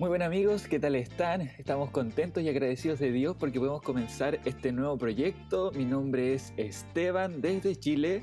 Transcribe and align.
Muy 0.00 0.08
buenas 0.08 0.28
amigos, 0.28 0.66
¿qué 0.66 0.80
tal 0.80 0.94
están? 0.94 1.42
Estamos 1.58 1.90
contentos 1.90 2.42
y 2.42 2.48
agradecidos 2.48 3.00
de 3.00 3.12
Dios 3.12 3.36
porque 3.38 3.58
podemos 3.58 3.82
comenzar 3.82 4.40
este 4.46 4.72
nuevo 4.72 4.96
proyecto. 4.96 5.72
Mi 5.72 5.84
nombre 5.84 6.32
es 6.32 6.54
Esteban 6.56 7.42
desde 7.42 7.76
Chile. 7.76 8.22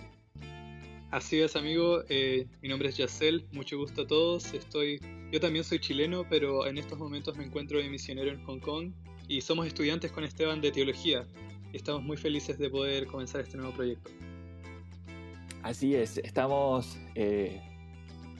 Así 1.12 1.40
es 1.40 1.56
amigo, 1.56 2.02
eh, 2.10 2.48
mi 2.64 2.70
nombre 2.70 2.90
es 2.90 2.98
Yacel, 2.98 3.46
mucho 3.52 3.78
gusto 3.78 4.02
a 4.02 4.08
todos. 4.08 4.56
Estoy, 4.56 5.00
yo 5.32 5.40
también 5.40 5.64
soy 5.64 5.78
chileno, 5.78 6.26
pero 6.28 6.66
en 6.66 6.80
estos 6.80 6.98
momentos 6.98 7.38
me 7.38 7.44
encuentro 7.44 7.78
de 7.78 7.88
misionero 7.92 8.32
en 8.32 8.44
Hong 8.46 8.60
Kong 8.60 8.92
y 9.28 9.42
somos 9.42 9.68
estudiantes 9.68 10.12
con 10.12 10.24
Esteban 10.24 10.62
de 10.62 10.72
teología. 10.72 11.28
Estamos 11.74 12.02
muy 12.02 12.18
felices 12.18 12.58
de 12.58 12.72
poder 12.72 13.06
comenzar 13.06 13.42
este 13.42 13.56
nuevo 13.56 13.74
proyecto. 13.74 14.10
Así 15.62 15.94
es, 15.94 16.18
estamos 16.18 16.98
eh, 17.14 17.62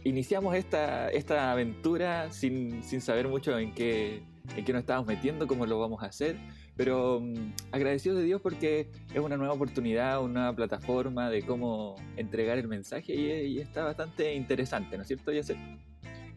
iniciamos 0.08 0.56
esta, 0.56 1.10
esta 1.10 1.52
aventura 1.52 2.32
sin, 2.32 2.82
sin, 2.84 3.02
saber 3.02 3.28
mucho 3.28 3.58
en 3.60 3.74
qué, 3.74 4.24
en 4.56 4.64
qué 4.64 4.74
nos 4.74 4.82
estamos 4.82 5.06
metiendo, 5.06 5.48
cómo 5.48 5.66
lo 5.66 5.80
vamos 5.80 6.02
a 6.02 6.08
hacer, 6.08 6.38
pero 6.76 7.18
um, 7.18 7.54
agradecidos 7.72 8.20
de 8.20 8.24
Dios 8.24 8.42
porque 8.42 8.90
es 9.14 9.20
una 9.20 9.36
nueva 9.36 9.54
oportunidad, 9.54 10.24
una 10.24 10.34
nueva 10.34 10.56
plataforma 10.56 11.30
de 11.30 11.44
cómo 11.44 11.96
entregar 12.16 12.58
el 12.58 12.68
mensaje 12.68 13.14
y, 13.16 13.60
está 13.60 13.84
bastante 13.84 14.34
interesante, 14.34 14.96
¿no 14.96 15.02
es 15.02 15.08
cierto, 15.08 15.32
Yacel? 15.32 15.58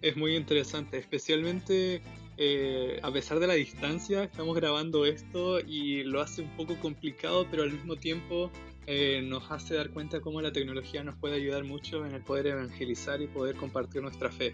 Es 0.03 0.17
muy 0.17 0.35
interesante, 0.35 0.99
especialmente 0.99 2.03
eh, 2.39 2.99
a 3.03 3.13
pesar 3.13 3.39
de 3.39 3.47
la 3.47 3.55
distancia, 3.55 4.25
estamos 4.25 4.57
grabando 4.57 5.05
esto 5.05 5.61
y 5.61 6.03
lo 6.05 6.23
hace 6.23 6.43
un 6.43 6.57
poco 6.57 6.75
complicado, 6.81 7.47
pero 7.51 7.63
al 7.65 7.73
mismo 7.73 7.97
tiempo 7.97 8.51
eh, 8.93 9.23
nos 9.23 9.49
hace 9.53 9.77
dar 9.77 9.91
cuenta 9.91 10.21
cómo 10.21 10.43
la 10.43 10.51
tecnología 10.51 11.05
nos 11.05 11.15
puede 11.15 11.37
ayudar 11.37 11.63
mucho 11.63 12.05
en 12.05 12.13
el 12.13 12.23
poder 12.23 12.49
evangelizar 12.49 13.23
y 13.23 13.29
poder 13.29 13.55
compartir 13.55 14.03
nuestra 14.03 14.33
fe. 14.33 14.53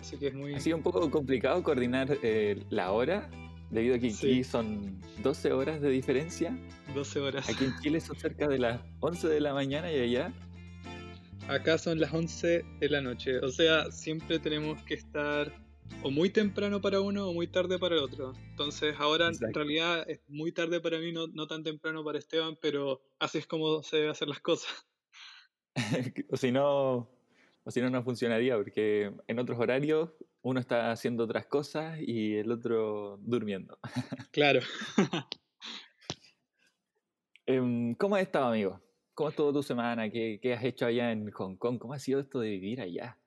Así 0.00 0.16
que 0.16 0.26
es 0.26 0.34
muy... 0.34 0.54
Ha 0.54 0.58
sido 0.58 0.76
un 0.76 0.82
poco 0.82 1.08
complicado 1.08 1.62
coordinar 1.62 2.18
eh, 2.24 2.64
la 2.68 2.90
hora, 2.90 3.30
debido 3.70 3.94
a 3.94 4.00
que 4.00 4.08
aquí 4.08 4.42
son 4.42 5.00
12 5.22 5.52
horas 5.52 5.80
de 5.80 5.90
diferencia. 5.90 6.58
12 6.96 7.20
horas. 7.20 7.48
Aquí 7.48 7.66
en 7.66 7.78
Chile 7.80 8.00
son 8.00 8.16
cerca 8.16 8.48
de 8.48 8.58
las 8.58 8.80
11 8.98 9.28
de 9.28 9.40
la 9.40 9.54
mañana 9.54 9.92
y 9.92 10.00
allá. 10.00 10.32
Acá 11.46 11.78
son 11.78 12.00
las 12.00 12.12
11 12.12 12.64
de 12.80 12.88
la 12.88 13.00
noche, 13.00 13.38
o 13.38 13.50
sea, 13.50 13.92
siempre 13.92 14.40
tenemos 14.40 14.82
que 14.82 14.94
estar 14.94 15.52
o 16.02 16.10
muy 16.10 16.30
temprano 16.30 16.80
para 16.80 17.00
uno 17.00 17.28
o 17.28 17.34
muy 17.34 17.48
tarde 17.48 17.78
para 17.78 17.96
el 17.96 18.02
otro. 18.02 18.32
Entonces 18.50 18.94
ahora 18.98 19.28
en 19.28 19.54
realidad 19.54 20.08
es 20.08 20.20
muy 20.28 20.52
tarde 20.52 20.80
para 20.80 20.98
mí, 20.98 21.12
no, 21.12 21.26
no, 21.26 21.46
tan 21.46 21.62
temprano 21.62 22.04
para 22.04 22.18
Esteban, 22.18 22.56
pero 22.60 23.02
así 23.18 23.38
es 23.38 23.46
como 23.46 23.82
se 23.82 23.96
debe 23.96 24.10
hacer 24.10 24.28
las 24.28 24.40
cosas. 24.40 24.86
o 26.30 26.36
si 26.36 26.52
no, 26.52 27.08
o 27.64 27.70
si 27.70 27.80
no, 27.80 27.90
no 27.90 28.02
funcionaría, 28.02 28.56
porque 28.56 29.12
en 29.26 29.38
otros 29.38 29.58
horarios 29.58 30.10
uno 30.42 30.60
está 30.60 30.92
haciendo 30.92 31.24
otras 31.24 31.46
cosas 31.46 31.98
y 32.00 32.36
el 32.36 32.52
otro 32.52 33.18
durmiendo. 33.20 33.78
claro. 34.30 34.60
Em, 37.48 37.94
¿Cómo 37.94 38.16
has 38.16 38.22
estado, 38.22 38.46
amigo? 38.46 38.80
¿Cómo 39.14 39.30
estuvo 39.30 39.52
tu 39.52 39.62
semana? 39.62 40.10
¿Qué, 40.10 40.40
¿Qué 40.42 40.52
has 40.52 40.64
hecho 40.64 40.84
allá 40.84 41.12
en 41.12 41.30
Hong 41.30 41.54
Kong? 41.56 41.78
¿Cómo 41.78 41.94
ha 41.94 41.98
sido 42.00 42.18
esto 42.18 42.40
de 42.40 42.50
vivir 42.50 42.80
allá? 42.80 43.20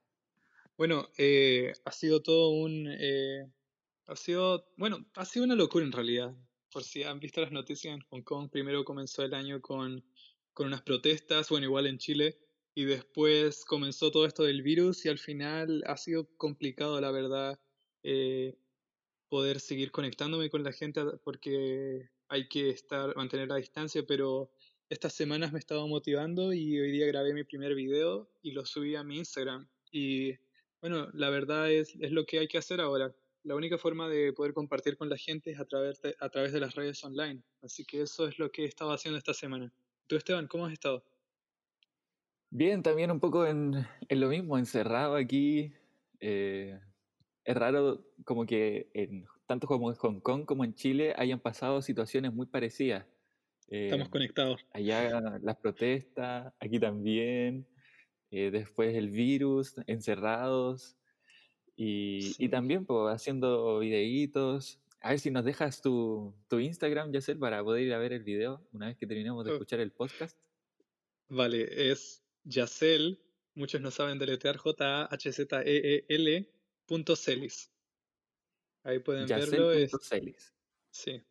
Bueno, 0.80 1.10
eh, 1.18 1.74
ha 1.84 1.92
sido 1.92 2.22
todo 2.22 2.52
un... 2.52 2.88
Eh, 2.88 3.46
ha 4.08 4.16
sido, 4.16 4.66
bueno, 4.78 5.06
ha 5.16 5.26
sido 5.26 5.44
una 5.44 5.56
locura 5.56 5.84
en 5.84 5.92
realidad. 5.92 6.34
Por 6.72 6.86
si 6.86 7.04
han 7.04 7.20
visto 7.20 7.42
las 7.42 7.52
noticias 7.52 7.94
en 7.94 8.00
Hong 8.10 8.22
Kong, 8.22 8.50
primero 8.50 8.86
comenzó 8.86 9.24
el 9.24 9.34
año 9.34 9.62
con, 9.62 10.06
con 10.54 10.68
unas 10.68 10.82
protestas, 10.82 11.50
bueno, 11.50 11.66
igual 11.66 11.86
en 11.86 11.98
Chile, 11.98 12.40
y 12.76 12.86
después 12.86 13.66
comenzó 13.66 14.10
todo 14.10 14.26
esto 14.26 14.44
del 14.44 14.62
virus 14.62 15.06
y 15.06 15.10
al 15.10 15.20
final 15.20 15.84
ha 15.86 15.98
sido 15.98 16.30
complicado, 16.38 17.02
la 17.02 17.12
verdad, 17.12 17.60
eh, 18.04 18.58
poder 19.28 19.60
seguir 19.60 19.92
conectándome 19.92 20.50
con 20.50 20.64
la 20.64 20.72
gente 20.72 21.04
porque 21.26 22.08
hay 22.30 22.48
que 22.48 22.70
estar, 22.70 23.14
mantener 23.18 23.50
la 23.50 23.58
distancia, 23.58 24.06
pero 24.08 24.50
estas 24.88 25.12
semanas 25.12 25.52
me 25.52 25.58
he 25.58 25.60
estado 25.60 25.86
motivando 25.90 26.54
y 26.54 26.80
hoy 26.80 26.92
día 26.92 27.06
grabé 27.06 27.34
mi 27.34 27.44
primer 27.44 27.76
video 27.76 28.32
y 28.42 28.54
lo 28.54 28.66
subí 28.66 28.96
a 28.96 29.04
mi 29.04 29.18
Instagram. 29.18 29.68
Y 29.92 30.36
bueno, 30.82 31.10
la 31.14 31.30
verdad 31.30 31.72
es, 31.72 31.96
es 32.00 32.12
lo 32.12 32.26
que 32.26 32.40
hay 32.40 32.48
que 32.48 32.58
hacer 32.58 32.82
ahora. 32.82 33.14
La 33.44 33.56
única 33.56 33.78
forma 33.78 34.10
de 34.10 34.34
poder 34.34 34.54
compartir 34.54 34.98
con 34.98 35.10
la 35.10 35.18
gente 35.18 35.52
es 35.52 35.60
a 35.60 35.66
través, 35.66 36.02
de, 36.02 36.16
a 36.20 36.30
través 36.30 36.52
de 36.52 36.60
las 36.60 36.76
redes 36.76 37.04
online. 37.04 37.42
Así 37.62 37.86
que 37.86 38.02
eso 38.02 38.28
es 38.28 38.38
lo 38.38 38.52
que 38.52 38.64
he 38.64 38.66
estado 38.66 38.92
haciendo 38.92 39.18
esta 39.18 39.34
semana. 39.34 39.72
¿Tú, 40.08 40.16
Esteban, 40.16 40.48
cómo 40.48 40.66
has 40.66 40.74
estado? 40.74 41.04
Bien, 42.50 42.82
también 42.84 43.12
un 43.12 43.20
poco 43.20 43.46
en, 43.46 43.86
en 44.08 44.20
lo 44.20 44.28
mismo, 44.28 44.58
encerrado 44.58 45.16
aquí. 45.16 45.72
Eh, 46.20 46.80
es 47.46 47.56
raro 47.56 48.06
como 48.26 48.46
que 48.46 48.90
en, 48.94 49.26
tanto 49.46 49.68
como 49.68 49.90
en 49.90 49.96
Hong 49.98 50.20
Kong 50.20 50.46
como 50.46 50.64
en 50.64 50.74
Chile 50.76 51.14
hayan 51.18 51.40
pasado 51.40 51.82
situaciones 51.82 52.34
muy 52.34 52.46
parecidas. 52.46 53.06
Estamos 53.68 54.08
eh, 54.08 54.12
conectados. 54.12 54.66
Allá 54.74 55.40
las 55.42 55.58
protestas, 55.58 56.54
aquí 56.60 56.80
también. 56.80 57.68
Eh, 58.32 58.52
después 58.52 58.96
el 58.96 59.10
virus, 59.10 59.76
encerrados, 59.88 60.96
y, 61.76 62.36
y 62.38 62.50
también 62.50 62.86
pues, 62.86 63.16
haciendo 63.16 63.80
videitos. 63.80 64.80
A 65.02 65.12
ver 65.12 65.20
si 65.20 65.32
nos 65.32 65.46
dejas 65.46 65.82
tu, 65.82 66.36
tu 66.50 66.60
Instagram, 66.60 67.14
Yacel, 67.14 67.40
para 67.40 67.64
poder 67.64 67.84
ir 67.84 67.94
a 67.94 67.98
ver 67.98 68.12
el 68.12 68.24
video 68.24 68.62
una 68.74 68.88
vez 68.88 68.98
que 68.98 69.08
terminemos 69.08 69.46
de 69.46 69.54
escuchar 69.54 69.80
el 69.80 69.92
podcast. 69.92 70.38
Vale, 71.30 71.92
es 71.92 72.22
Yacel, 72.44 73.22
muchos 73.56 73.80
no 73.80 73.92
saben 73.92 74.20
deletrear 74.20 74.58
J-A-H-Z-E-E-L 74.58 76.50
punto 76.86 77.16
Celis. 77.16 77.72
Ahí 78.84 79.00
pueden 79.00 79.26
verlo. 79.26 79.72
Es... 79.72 79.92
Celis. 80.02 80.54
Sí. 80.92 81.24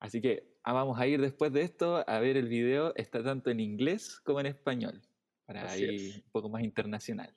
Así 0.00 0.20
que 0.20 0.54
ah, 0.64 0.74
vamos 0.74 1.00
a 1.00 1.06
ir 1.06 1.20
después 1.20 1.50
de 1.52 1.62
esto 1.62 2.04
a 2.06 2.20
ver 2.20 2.36
el 2.36 2.48
video. 2.48 2.94
Está 2.96 3.24
tanto 3.24 3.48
en 3.48 3.60
inglés 3.60 4.20
como 4.20 4.40
en 4.40 4.46
español 4.46 5.00
para 5.46 5.76
ir 5.78 6.16
un 6.16 6.30
poco 6.32 6.48
más 6.48 6.62
internacional. 6.62 7.32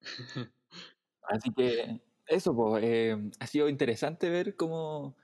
Así 1.22 1.50
que 1.54 2.00
eso, 2.26 2.54
pues, 2.54 2.84
eh, 2.84 3.16
ha 3.38 3.46
sido 3.46 3.68
interesante 3.68 4.28
ver 4.28 4.56
cómo, 4.56 5.16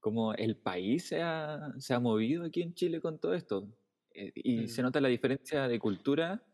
cómo 0.00 0.34
el 0.34 0.56
país 0.56 1.06
se 1.06 1.22
ha, 1.22 1.72
se 1.78 1.94
ha, 1.94 2.00
movido 2.00 2.44
aquí 2.44 2.62
en 2.62 2.74
Chile 2.74 3.00
con 3.00 3.18
todo 3.18 3.34
esto. 3.34 3.68
Eh, 4.12 4.32
y 4.34 4.60
mm. 4.62 4.68
se 4.68 4.82
nota 4.82 5.00
la 5.00 5.08
diferencia 5.08 5.68
de 5.68 5.78
cultura, 5.78 6.44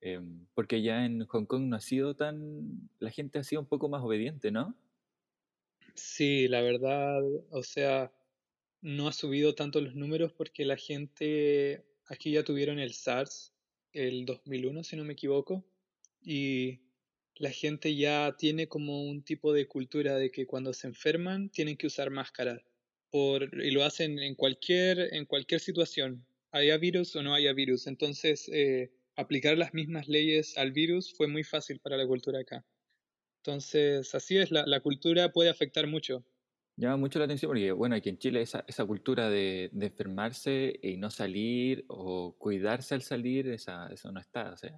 eh, 0.00 0.20
porque 0.54 0.82
ya 0.82 1.04
en 1.04 1.26
Hong 1.26 1.46
Kong 1.46 1.64
no 1.64 1.76
ha 1.76 1.80
sido 1.80 2.14
tan, 2.14 2.88
la 3.00 3.10
gente 3.10 3.38
ha 3.38 3.44
sido 3.44 3.62
un 3.62 3.68
poco 3.68 3.88
más 3.88 4.02
obediente, 4.02 4.50
¿no? 4.50 4.76
Sí, 5.94 6.46
la 6.46 6.60
verdad, 6.60 7.20
o 7.50 7.62
sea, 7.62 8.12
no 8.80 9.08
ha 9.08 9.12
subido 9.12 9.54
tanto 9.54 9.80
los 9.80 9.96
números 9.96 10.32
porque 10.32 10.64
la 10.64 10.76
gente 10.76 11.84
aquí 12.06 12.32
ya 12.32 12.44
tuvieron 12.44 12.78
el 12.78 12.92
SARS 12.92 13.52
el 13.92 14.26
2001, 14.26 14.84
si 14.84 14.96
no 14.96 15.04
me 15.04 15.14
equivoco, 15.14 15.64
y 16.22 16.80
la 17.36 17.50
gente 17.50 17.94
ya 17.94 18.36
tiene 18.36 18.68
como 18.68 19.04
un 19.04 19.22
tipo 19.22 19.52
de 19.52 19.66
cultura 19.66 20.16
de 20.16 20.30
que 20.30 20.46
cuando 20.46 20.72
se 20.72 20.88
enferman 20.88 21.50
tienen 21.50 21.76
que 21.76 21.86
usar 21.86 22.10
máscara, 22.10 22.62
por, 23.10 23.62
y 23.64 23.70
lo 23.70 23.84
hacen 23.84 24.18
en 24.18 24.34
cualquier, 24.34 25.14
en 25.14 25.24
cualquier 25.24 25.60
situación, 25.60 26.26
haya 26.50 26.76
virus 26.78 27.14
o 27.16 27.22
no 27.22 27.34
haya 27.34 27.52
virus. 27.52 27.86
Entonces, 27.86 28.48
eh, 28.52 28.90
aplicar 29.16 29.56
las 29.56 29.72
mismas 29.74 30.08
leyes 30.08 30.56
al 30.58 30.72
virus 30.72 31.14
fue 31.14 31.26
muy 31.28 31.44
fácil 31.44 31.80
para 31.80 31.96
la 31.96 32.06
cultura 32.06 32.40
acá. 32.40 32.66
Entonces, 33.42 34.14
así 34.14 34.36
es, 34.36 34.50
la, 34.50 34.66
la 34.66 34.80
cultura 34.80 35.32
puede 35.32 35.50
afectar 35.50 35.86
mucho 35.86 36.24
llama 36.78 36.96
mucho 36.96 37.18
la 37.18 37.24
atención 37.24 37.50
porque, 37.50 37.72
bueno, 37.72 37.96
aquí 37.96 38.08
en 38.08 38.18
Chile 38.18 38.40
esa, 38.40 38.64
esa 38.66 38.84
cultura 38.84 39.28
de, 39.28 39.68
de, 39.72 39.86
enfermarse 39.86 40.78
y 40.82 40.96
no 40.96 41.10
salir 41.10 41.84
o 41.88 42.36
cuidarse 42.38 42.94
al 42.94 43.02
salir, 43.02 43.48
esa, 43.48 43.88
eso 43.88 44.12
no 44.12 44.20
está. 44.20 44.52
O 44.52 44.56
sea. 44.56 44.76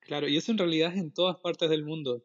Claro, 0.00 0.28
y 0.28 0.36
eso 0.36 0.52
en 0.52 0.58
realidad 0.58 0.92
es 0.92 0.98
en 0.98 1.12
todas 1.12 1.36
partes 1.36 1.70
del 1.70 1.84
mundo. 1.84 2.24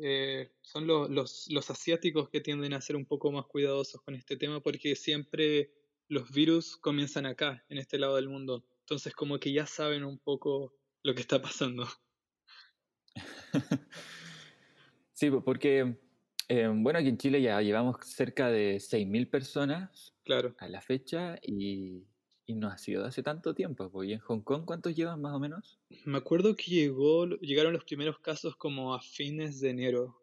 Eh, 0.00 0.52
son 0.62 0.86
los, 0.86 1.10
los, 1.10 1.48
los, 1.50 1.70
asiáticos 1.70 2.28
que 2.28 2.40
tienden 2.40 2.72
a 2.72 2.80
ser 2.80 2.94
un 2.94 3.04
poco 3.04 3.32
más 3.32 3.46
cuidadosos 3.46 4.00
con 4.02 4.14
este 4.14 4.36
tema 4.36 4.62
porque 4.62 4.94
siempre 4.94 5.72
los 6.06 6.30
virus 6.30 6.76
comienzan 6.76 7.26
acá, 7.26 7.64
en 7.68 7.78
este 7.78 7.98
lado 7.98 8.14
del 8.14 8.28
mundo. 8.28 8.64
Entonces 8.80 9.12
como 9.12 9.40
que 9.40 9.52
ya 9.52 9.66
saben 9.66 10.04
un 10.04 10.18
poco 10.18 10.72
lo 11.02 11.14
que 11.14 11.20
está 11.20 11.42
pasando. 11.42 11.88
sí, 15.12 15.30
porque 15.30 15.98
Em, 16.48 16.82
bueno, 16.82 16.98
aquí 16.98 17.08
en 17.08 17.18
Chile 17.18 17.42
ya 17.42 17.60
llevamos 17.60 17.96
cerca 18.06 18.50
de 18.50 18.80
6.000 18.80 19.28
personas 19.28 20.14
claro. 20.24 20.54
a 20.58 20.68
la 20.68 20.80
fecha 20.80 21.38
y, 21.42 22.06
y, 22.46 22.54
no 22.54 22.68
ha 22.68 22.78
sido 22.78 23.04
hace 23.04 23.22
tanto 23.22 23.54
tiempo. 23.54 23.90
Pues, 23.90 24.08
¿Y 24.08 24.14
en 24.14 24.20
Hong 24.20 24.40
Kong 24.40 24.64
cuántos 24.64 24.96
llevan 24.96 25.20
más 25.20 25.34
o 25.34 25.40
menos? 25.40 25.78
Me 26.06 26.16
acuerdo 26.16 26.56
que 26.56 26.70
llegó, 26.70 27.26
llegaron 27.26 27.74
los 27.74 27.84
primeros 27.84 28.18
casos 28.20 28.56
como 28.56 28.94
a 28.94 29.00
fines 29.00 29.60
de 29.60 29.70
enero. 29.70 30.22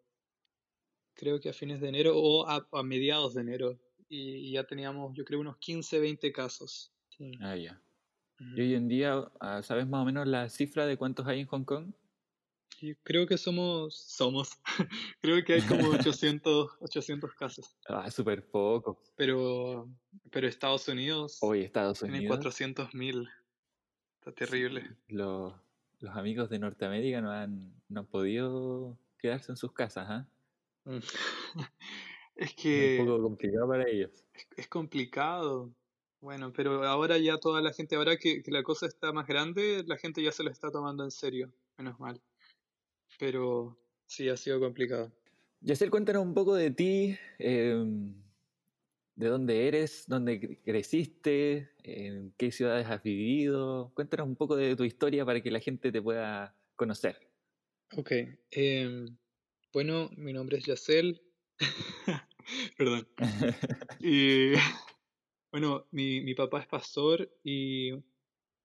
Creo 1.14 1.40
que 1.40 1.48
a 1.48 1.52
fines 1.52 1.80
de 1.80 1.88
enero 1.88 2.14
o 2.16 2.48
a, 2.48 2.66
a 2.72 2.82
mediados 2.82 3.34
de 3.34 3.42
enero. 3.42 3.78
Y, 4.08 4.50
ya 4.50 4.64
teníamos, 4.64 5.14
yo 5.14 5.24
creo, 5.24 5.38
unos 5.38 5.58
15, 5.58 6.00
20 6.00 6.32
casos. 6.32 6.92
Ah, 7.40 7.54
ya. 7.54 7.80
¿Y 8.38 8.60
hoy 8.60 8.74
en 8.74 8.88
día, 8.88 9.30
ah, 9.40 9.62
sabes 9.62 9.86
más 9.86 10.02
o 10.02 10.04
menos 10.04 10.26
la 10.26 10.48
cifra 10.48 10.86
de 10.86 10.96
cuántos 10.96 11.26
hay 11.26 11.40
en 11.40 11.46
Hong 11.46 11.64
Kong? 11.64 11.92
Creo 13.02 13.26
que 13.26 13.38
somos, 13.38 13.96
somos, 13.96 14.50
creo 15.20 15.42
que 15.44 15.54
hay 15.54 15.62
como 15.62 15.88
800, 16.12 16.76
800 16.80 17.34
casos. 17.34 17.76
Ah, 17.88 18.10
súper 18.10 18.46
poco. 18.46 19.00
Pero, 19.16 19.88
pero 20.30 20.46
Estados 20.46 20.86
Unidos 20.88 21.38
Hoy 21.40 21.62
Estados 21.62 22.00
tiene 22.00 22.18
Unidos, 22.18 22.36
400 22.36 22.94
mil. 22.94 23.28
Está 24.18 24.32
terrible. 24.32 24.96
los, 25.08 25.54
los 26.00 26.16
amigos 26.16 26.50
de 26.50 26.58
Norteamérica 26.58 27.20
no 27.20 27.30
han, 27.30 27.72
no 27.88 28.00
han 28.00 28.06
podido 28.06 28.98
quedarse 29.18 29.52
en 29.52 29.56
sus 29.56 29.72
casas, 29.72 30.06
¿ah? 30.08 30.28
Mm. 30.84 30.98
Es 32.36 32.50
Es 32.50 32.54
que 32.54 32.98
un 33.00 33.06
poco 33.06 33.22
complicado 33.22 33.66
para 33.68 33.88
ellos. 33.88 34.10
es, 34.34 34.46
es 34.56 34.68
complicado. 34.68 35.72
Bueno, 36.20 36.52
pero 36.52 36.84
ahora 36.84 37.16
ya 37.18 37.38
toda 37.38 37.62
la 37.62 37.72
gente, 37.72 37.96
ahora 37.96 38.16
que, 38.18 38.42
que 38.42 38.50
la 38.50 38.62
cosa 38.62 38.86
está 38.86 39.12
más 39.12 39.26
grande, 39.26 39.84
la 39.86 39.96
gente 39.96 40.22
ya 40.22 40.32
se 40.32 40.42
lo 40.42 40.50
está 40.50 40.70
tomando 40.70 41.04
en 41.04 41.10
serio, 41.10 41.52
menos 41.78 41.98
mal. 41.98 42.20
Pero 43.18 43.78
sí, 44.06 44.28
ha 44.28 44.36
sido 44.36 44.60
complicado. 44.60 45.12
Yacel, 45.60 45.90
cuéntanos 45.90 46.22
un 46.22 46.34
poco 46.34 46.54
de 46.54 46.70
ti, 46.70 47.16
em, 47.38 48.14
de 49.14 49.28
dónde 49.28 49.66
eres, 49.68 50.04
dónde 50.06 50.40
cre- 50.40 50.60
creciste, 50.62 51.70
en 51.82 52.32
qué 52.36 52.52
ciudades 52.52 52.86
has 52.86 53.02
vivido. 53.02 53.90
Cuéntanos 53.94 54.26
un 54.26 54.36
poco 54.36 54.56
de 54.56 54.76
tu 54.76 54.84
historia 54.84 55.24
para 55.24 55.40
que 55.40 55.50
la 55.50 55.60
gente 55.60 55.90
te 55.90 56.02
pueda 56.02 56.54
conocer. 56.76 57.18
Ok, 57.96 58.12
em, 58.50 59.16
bueno, 59.72 60.10
mi 60.16 60.32
nombre 60.32 60.58
es 60.58 60.64
Yacel. 60.66 61.22
Perdón. 62.78 63.08
Y 64.00 64.52
bueno, 65.50 65.86
mi, 65.90 66.20
mi 66.20 66.34
papá 66.34 66.60
es 66.60 66.66
pastor 66.66 67.30
y 67.42 67.92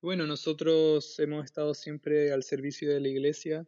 bueno, 0.02 0.28
nosotros 0.28 1.18
hemos 1.20 1.46
estado 1.46 1.74
siempre 1.74 2.32
al 2.32 2.44
servicio 2.44 2.92
de 2.94 3.00
la 3.00 3.08
iglesia. 3.08 3.66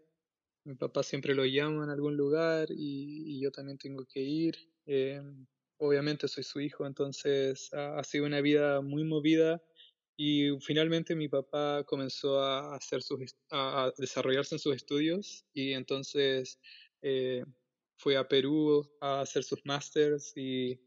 Mi 0.66 0.76
papá 0.76 1.04
siempre 1.04 1.36
lo 1.36 1.46
llama 1.46 1.84
en 1.84 1.90
algún 1.90 2.16
lugar 2.16 2.68
y, 2.70 3.40
yo 3.42 3.52
también 3.52 3.78
tengo 3.78 4.06
que 4.06 4.22
ir. 4.22 4.56
Em, 4.86 5.46
obviamente 5.78 6.28
soy 6.28 6.44
su 6.44 6.62
hijo, 6.62 6.86
entonces 6.86 7.74
ha, 7.74 8.00
ha 8.00 8.04
sido 8.04 8.26
una 8.26 8.42
vida 8.42 8.82
muy 8.82 9.04
movida 9.04 9.62
y 10.18 10.60
finalmente 10.62 11.16
mi 11.16 11.28
papá 11.28 11.84
comenzó 11.86 12.40
a 12.42 12.76
hacer 12.76 13.02
sus, 13.02 13.36
a, 13.52 13.92
desarrollarse 13.98 14.56
en 14.56 14.60
sus 14.60 14.76
estudios 14.76 15.46
y 15.54 15.74
entonces 15.74 16.60
eh, 17.02 17.44
fue 17.98 18.18
a 18.18 18.28
Perú 18.28 18.90
a 19.02 19.22
hacer 19.22 19.44
sus 19.44 19.66
másters 19.66 20.34
y, 20.36 20.80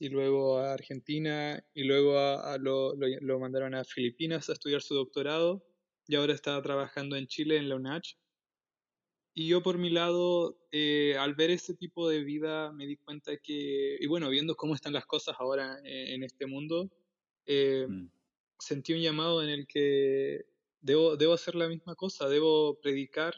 luego 0.00 0.58
a 0.58 0.74
Argentina 0.74 1.64
y 1.72 1.84
luego 1.84 2.18
a, 2.18 2.52
a 2.52 2.58
lo, 2.58 2.94
lo, 2.94 3.06
lo 3.22 3.40
mandaron 3.40 3.74
a 3.74 3.84
Filipinas 3.84 4.50
a 4.50 4.52
estudiar 4.52 4.82
su 4.82 4.94
doctorado 4.94 5.64
y 6.06 6.16
ahora 6.16 6.34
está 6.34 6.60
trabajando 6.60 7.16
en 7.16 7.26
Chile 7.26 7.56
en 7.56 7.70
la 7.70 7.76
UNACH. 7.76 8.18
Y 9.34 9.48
yo 9.48 9.62
por 9.62 9.78
mi 9.78 9.90
lado, 9.90 10.56
eh, 10.70 11.16
al 11.18 11.34
ver 11.34 11.50
ese 11.50 11.74
tipo 11.74 12.08
de 12.08 12.22
vida, 12.22 12.72
me 12.72 12.86
di 12.86 12.96
cuenta 12.96 13.36
que, 13.38 13.96
y 14.00 14.06
bueno, 14.06 14.30
viendo 14.30 14.54
cómo 14.56 14.74
están 14.74 14.92
las 14.92 15.06
cosas 15.06 15.36
ahora 15.38 15.78
en, 15.84 16.14
en 16.14 16.22
este 16.22 16.46
mundo, 16.46 16.90
eh, 17.46 17.88
Mm, 17.88 18.10
sentí 18.58 18.92
un 18.94 19.00
llamado 19.00 19.42
en 19.42 19.50
el 19.50 19.66
que 19.66 20.46
debo, 20.80 21.16
debo 21.16 21.34
hacer 21.34 21.54
la 21.54 21.68
misma 21.68 21.94
cosa, 21.94 22.28
debo 22.28 22.80
predicar, 22.80 23.34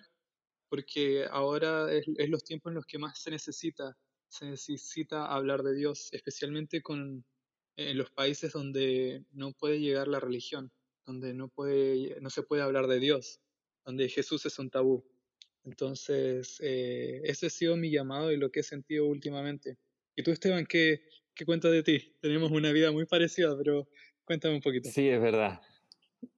porque 0.69 1.27
ahora 1.31 1.93
es, 1.93 2.07
es 2.17 2.29
los 2.31 2.45
tiempos 2.45 2.71
en 2.71 2.77
los 2.77 2.87
que 2.87 2.99
más 2.99 3.19
se 3.21 3.31
necesita, 3.31 3.97
se 4.29 4.47
necesita 4.47 5.27
hablar 5.27 5.63
de 5.63 5.75
Dios, 5.75 6.09
especialmente 6.13 6.83
con, 6.83 7.25
en 7.77 7.99
los 7.99 8.11
países 8.11 8.53
donde 8.53 9.25
no 9.33 9.53
puede 9.53 9.81
llegar 9.81 10.09
la 10.09 10.21
religión, 10.21 10.73
donde 11.07 11.35
no, 11.35 11.49
puede, 11.49 12.21
no 12.21 12.31
se 12.31 12.43
puede 12.43 12.63
hablar 12.63 12.87
de 12.89 13.01
Dios, 13.01 13.41
donde 13.85 14.09
Jesús 14.09 14.47
es 14.47 14.59
un 14.59 14.71
tabú. 14.71 15.05
Entonces, 15.67 16.59
eh, 16.63 17.21
ese 17.25 17.47
ha 17.47 17.51
sido 17.51 17.77
mi 17.77 17.91
llamado 17.91 18.33
y 18.33 18.37
lo 18.37 18.51
que 18.51 18.61
he 18.61 18.63
sentido 18.63 19.07
últimamente. 19.07 19.77
¿Y 20.15 20.23
tú, 20.23 20.31
Esteban, 20.31 20.65
qué, 20.65 21.03
qué 21.35 21.45
cuentas 21.45 21.73
de 21.73 21.83
ti? 21.83 22.15
Tenemos 22.23 22.53
una 22.53 22.71
vida 22.71 22.93
muy 22.93 23.05
parecida, 23.05 23.57
pero 23.59 23.89
cuéntame 24.25 24.55
un 24.55 24.61
poquito. 24.61 24.89
Sí, 24.89 25.09
es 25.09 25.21
verdad. 25.21 25.61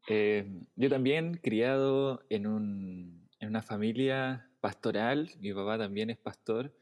Eh, 0.09 0.47
yo 0.77 0.89
también 0.89 1.35
criado 1.35 2.25
en, 2.31 2.47
un, 2.47 3.29
en 3.39 3.49
una 3.49 3.61
familia 3.61 4.51
pastoral, 4.61 5.31
mi 5.41 5.53
papá 5.53 5.77
también 5.77 6.09
es 6.09 6.17
pastor, 6.17 6.75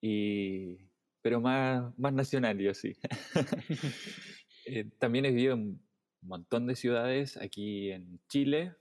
y, 0.00 0.78
pero 1.20 1.42
más, 1.42 1.92
más 1.98 2.14
nacional, 2.14 2.58
yo 2.58 2.72
sí. 2.74 2.96
Eh, 4.68 4.84
también 4.98 5.24
he 5.24 5.30
vivido 5.30 5.54
en 5.54 5.60
un 5.60 5.80
montón 6.22 6.66
de 6.66 6.74
ciudades 6.74 7.36
aquí 7.36 7.92
en 7.92 8.18
Chile, 8.28 8.74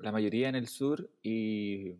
la 0.00 0.10
mayoría 0.10 0.48
en 0.48 0.56
el 0.56 0.66
sur, 0.66 1.08
y 1.22 1.92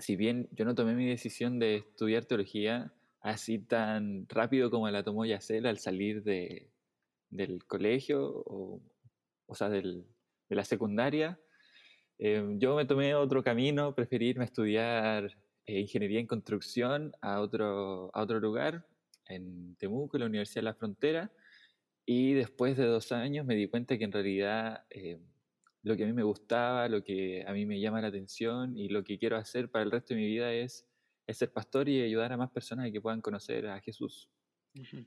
si 0.00 0.16
bien 0.16 0.48
yo 0.52 0.64
no 0.64 0.74
tomé 0.74 0.94
mi 0.94 1.06
decisión 1.06 1.58
de 1.58 1.76
estudiar 1.76 2.24
teología 2.24 2.92
así 3.20 3.58
tan 3.58 4.26
rápido 4.28 4.70
como 4.70 4.88
la 4.88 5.02
tomó 5.02 5.24
Yacel 5.24 5.66
al 5.66 5.78
salir 5.78 6.22
de, 6.22 6.70
del 7.28 7.64
colegio 7.66 8.24
o, 8.24 8.80
o 9.46 9.54
sea, 9.54 9.68
de 9.68 10.04
la 10.48 10.64
secundaria, 10.64 11.38
eh, 12.18 12.44
yo 12.58 12.76
me 12.76 12.84
tomé 12.84 13.14
otro 13.14 13.42
camino, 13.42 13.94
preferí 13.94 14.28
irme 14.28 14.44
a 14.44 14.46
estudiar 14.46 15.36
eh, 15.64 15.80
ingeniería 15.80 16.20
en 16.20 16.26
construcción 16.26 17.12
a 17.22 17.40
otro, 17.40 18.10
a 18.14 18.22
otro 18.22 18.40
lugar, 18.40 18.86
en 19.26 19.74
Temuco, 19.76 20.16
en 20.16 20.20
la 20.20 20.26
Universidad 20.26 20.60
de 20.60 20.64
la 20.64 20.74
Frontera, 20.74 21.32
y 22.04 22.34
después 22.34 22.76
de 22.76 22.84
dos 22.84 23.12
años 23.12 23.46
me 23.46 23.54
di 23.54 23.68
cuenta 23.68 23.96
que 23.96 24.04
en 24.04 24.12
realidad 24.12 24.84
eh, 24.90 25.18
lo 25.82 25.96
que 25.96 26.04
a 26.04 26.06
mí 26.06 26.12
me 26.12 26.22
gustaba, 26.22 26.88
lo 26.88 27.02
que 27.02 27.44
a 27.46 27.52
mí 27.52 27.66
me 27.66 27.80
llama 27.80 28.00
la 28.00 28.08
atención 28.08 28.76
y 28.76 28.88
lo 28.88 29.04
que 29.04 29.18
quiero 29.18 29.36
hacer 29.36 29.70
para 29.70 29.84
el 29.84 29.90
resto 29.90 30.14
de 30.14 30.20
mi 30.20 30.26
vida 30.26 30.52
es, 30.52 30.86
es 31.26 31.38
ser 31.38 31.52
pastor 31.52 31.88
y 31.88 32.02
ayudar 32.02 32.32
a 32.32 32.36
más 32.36 32.50
personas 32.50 32.88
a 32.88 32.90
que 32.92 33.00
puedan 33.00 33.20
conocer 33.20 33.66
a 33.66 33.80
Jesús. 33.80 34.30
Ujú. 34.74 35.06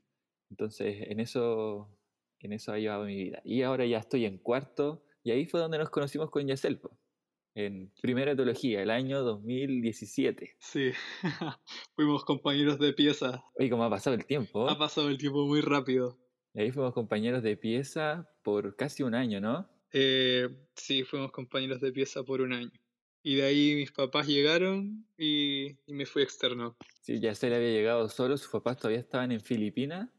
Entonces, 0.49 1.07
en 1.07 1.19
eso, 1.19 1.89
en 2.39 2.53
eso 2.53 2.73
ha 2.73 2.77
llevado 2.77 3.05
mi 3.05 3.15
vida. 3.15 3.41
Y 3.43 3.63
ahora 3.63 3.85
ya 3.85 3.97
estoy 3.97 4.25
en 4.25 4.37
cuarto, 4.37 5.03
y 5.23 5.31
ahí 5.31 5.45
fue 5.45 5.59
donde 5.59 5.77
nos 5.77 5.89
conocimos 5.89 6.29
con 6.29 6.47
Yacel, 6.47 6.79
en 7.55 7.91
primera 8.01 8.35
teología, 8.35 8.81
el 8.81 8.89
año 8.89 9.21
2017. 9.21 10.55
Sí, 10.59 10.91
fuimos 11.95 12.25
compañeros 12.25 12.79
de 12.79 12.93
pieza. 12.93 13.43
Oye, 13.57 13.69
cómo 13.69 13.83
ha 13.83 13.89
pasado 13.89 14.15
el 14.15 14.25
tiempo. 14.25 14.67
Ha 14.69 14.77
pasado 14.77 15.09
el 15.09 15.17
tiempo 15.17 15.45
muy 15.45 15.61
rápido. 15.61 16.17
Y 16.53 16.61
ahí 16.61 16.71
fuimos 16.71 16.93
compañeros 16.93 17.43
de 17.43 17.57
pieza 17.57 18.29
por 18.43 18.75
casi 18.75 19.03
un 19.03 19.15
año, 19.15 19.39
¿no? 19.39 19.69
Eh, 19.93 20.49
sí, 20.75 21.03
fuimos 21.03 21.31
compañeros 21.31 21.79
de 21.79 21.91
pieza 21.91 22.23
por 22.23 22.41
un 22.41 22.51
año. 22.51 22.71
Y 23.21 23.35
de 23.35 23.43
ahí 23.43 23.75
mis 23.75 23.91
papás 23.91 24.27
llegaron 24.27 25.05
y, 25.17 25.77
y 25.85 25.93
me 25.93 26.05
fui 26.05 26.23
externo. 26.23 26.75
Sí, 27.01 27.19
Yacel 27.19 27.53
había 27.53 27.69
llegado 27.69 28.09
solo, 28.09 28.35
sus 28.38 28.50
papás 28.51 28.77
todavía 28.77 29.00
estaban 29.00 29.31
en 29.31 29.39
Filipinas, 29.39 30.09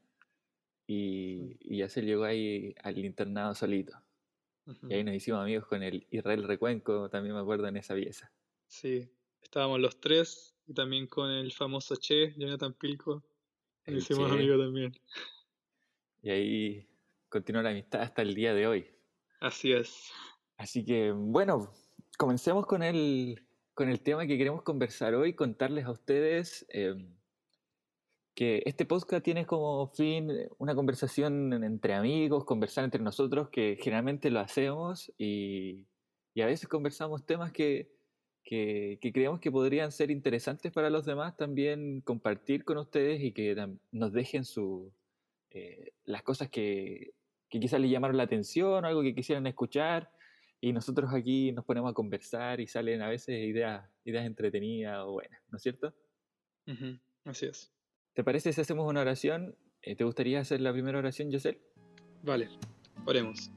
y, 0.86 1.56
y 1.60 1.78
Yacel 1.78 2.06
llegó 2.06 2.24
ahí 2.24 2.74
al 2.82 2.98
internado 2.98 3.54
solito. 3.54 4.00
Y 4.88 4.94
ahí 4.94 5.04
nos 5.04 5.14
hicimos 5.14 5.42
amigos 5.42 5.66
con 5.66 5.82
el 5.82 6.06
Israel 6.10 6.44
Recuenco, 6.44 7.10
también 7.10 7.34
me 7.34 7.40
acuerdo 7.42 7.68
en 7.68 7.76
esa 7.76 7.94
pieza. 7.94 8.32
Sí, 8.66 9.10
estábamos 9.42 9.80
los 9.80 10.00
tres 10.00 10.56
y 10.66 10.72
también 10.72 11.06
con 11.06 11.30
el 11.30 11.52
famoso 11.52 11.96
Che, 11.96 12.32
Jonathan 12.38 12.72
Pilco. 12.72 13.22
Nos 13.86 14.02
hicimos 14.02 14.30
Che. 14.30 14.34
amigos 14.34 14.58
también. 14.58 14.92
Y 16.22 16.30
ahí 16.30 16.88
continuó 17.28 17.60
la 17.60 17.70
amistad 17.70 18.00
hasta 18.00 18.22
el 18.22 18.34
día 18.34 18.54
de 18.54 18.66
hoy. 18.66 18.86
Así 19.44 19.72
es. 19.72 20.10
Así 20.56 20.86
que, 20.86 21.12
bueno, 21.12 21.70
comencemos 22.16 22.64
con 22.66 22.82
el, 22.82 23.44
con 23.74 23.90
el 23.90 24.00
tema 24.00 24.26
que 24.26 24.38
queremos 24.38 24.62
conversar 24.62 25.14
hoy, 25.14 25.34
contarles 25.34 25.84
a 25.84 25.90
ustedes 25.90 26.64
eh, 26.70 26.94
que 28.34 28.62
este 28.64 28.86
podcast 28.86 29.22
tiene 29.22 29.44
como 29.44 29.86
fin 29.88 30.30
una 30.56 30.74
conversación 30.74 31.52
en- 31.52 31.62
entre 31.62 31.92
amigos, 31.92 32.46
conversar 32.46 32.84
entre 32.84 33.02
nosotros, 33.02 33.50
que 33.50 33.76
generalmente 33.78 34.30
lo 34.30 34.40
hacemos 34.40 35.12
y, 35.18 35.84
y 36.32 36.40
a 36.40 36.46
veces 36.46 36.66
conversamos 36.66 37.26
temas 37.26 37.52
que, 37.52 37.92
que, 38.44 38.98
que 39.02 39.12
creemos 39.12 39.40
que 39.40 39.52
podrían 39.52 39.92
ser 39.92 40.10
interesantes 40.10 40.72
para 40.72 40.88
los 40.88 41.04
demás 41.04 41.36
también 41.36 42.00
compartir 42.00 42.64
con 42.64 42.78
ustedes 42.78 43.22
y 43.22 43.32
que 43.32 43.54
nos 43.92 44.10
dejen 44.10 44.46
su, 44.46 44.90
eh, 45.50 45.92
las 46.04 46.22
cosas 46.22 46.48
que, 46.48 47.12
que 47.54 47.60
quizás 47.60 47.80
les 47.80 47.88
llamaron 47.88 48.16
la 48.16 48.24
atención, 48.24 48.84
algo 48.84 49.00
que 49.00 49.14
quisieran 49.14 49.46
escuchar. 49.46 50.10
Y 50.60 50.72
nosotros 50.72 51.14
aquí 51.14 51.52
nos 51.52 51.64
ponemos 51.64 51.88
a 51.88 51.94
conversar 51.94 52.58
y 52.58 52.66
salen 52.66 53.00
a 53.00 53.08
veces 53.08 53.46
ideas, 53.46 53.88
ideas 54.04 54.26
entretenidas 54.26 54.98
o 55.04 55.12
buenas, 55.12 55.40
¿no 55.50 55.58
es 55.58 55.62
cierto? 55.62 55.94
Ujú, 56.66 56.98
Así 57.24 57.46
es. 57.46 57.72
¿Te 58.12 58.24
parece 58.24 58.52
si 58.52 58.60
hacemos 58.60 58.90
una 58.90 59.02
oración? 59.02 59.54
Eh, 59.82 59.94
¿Te 59.94 60.02
gustaría 60.02 60.40
hacer 60.40 60.60
la 60.62 60.72
primera 60.72 60.98
oración, 60.98 61.30
Yosel? 61.30 61.60
Vale, 62.24 62.48
oremos. 63.06 63.52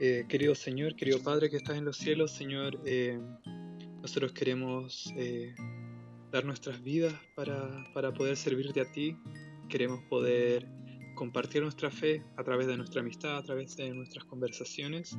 Eh, 0.00 0.24
querido 0.26 0.54
Señor, 0.54 0.96
querido 0.96 1.22
Padre 1.22 1.50
que 1.50 1.56
estás 1.58 1.76
en 1.76 1.84
los 1.84 1.98
cielos, 1.98 2.30
Señor, 2.30 2.80
eh, 2.86 3.20
nosotros 4.00 4.32
queremos 4.32 5.12
eh, 5.18 5.54
dar 6.32 6.46
nuestras 6.46 6.82
vidas 6.82 7.12
para, 7.34 7.84
para 7.92 8.14
poder 8.14 8.38
servirte 8.38 8.80
a 8.80 8.90
ti. 8.90 9.18
Queremos 9.68 10.02
poder 10.04 10.66
compartir 11.16 11.62
nuestra 11.62 11.90
fe 11.90 12.22
a 12.36 12.44
través 12.44 12.68
de 12.68 12.76
nuestra 12.76 13.00
amistad, 13.00 13.38
a 13.38 13.42
través 13.42 13.76
de 13.76 13.92
nuestras 13.92 14.24
conversaciones. 14.24 15.18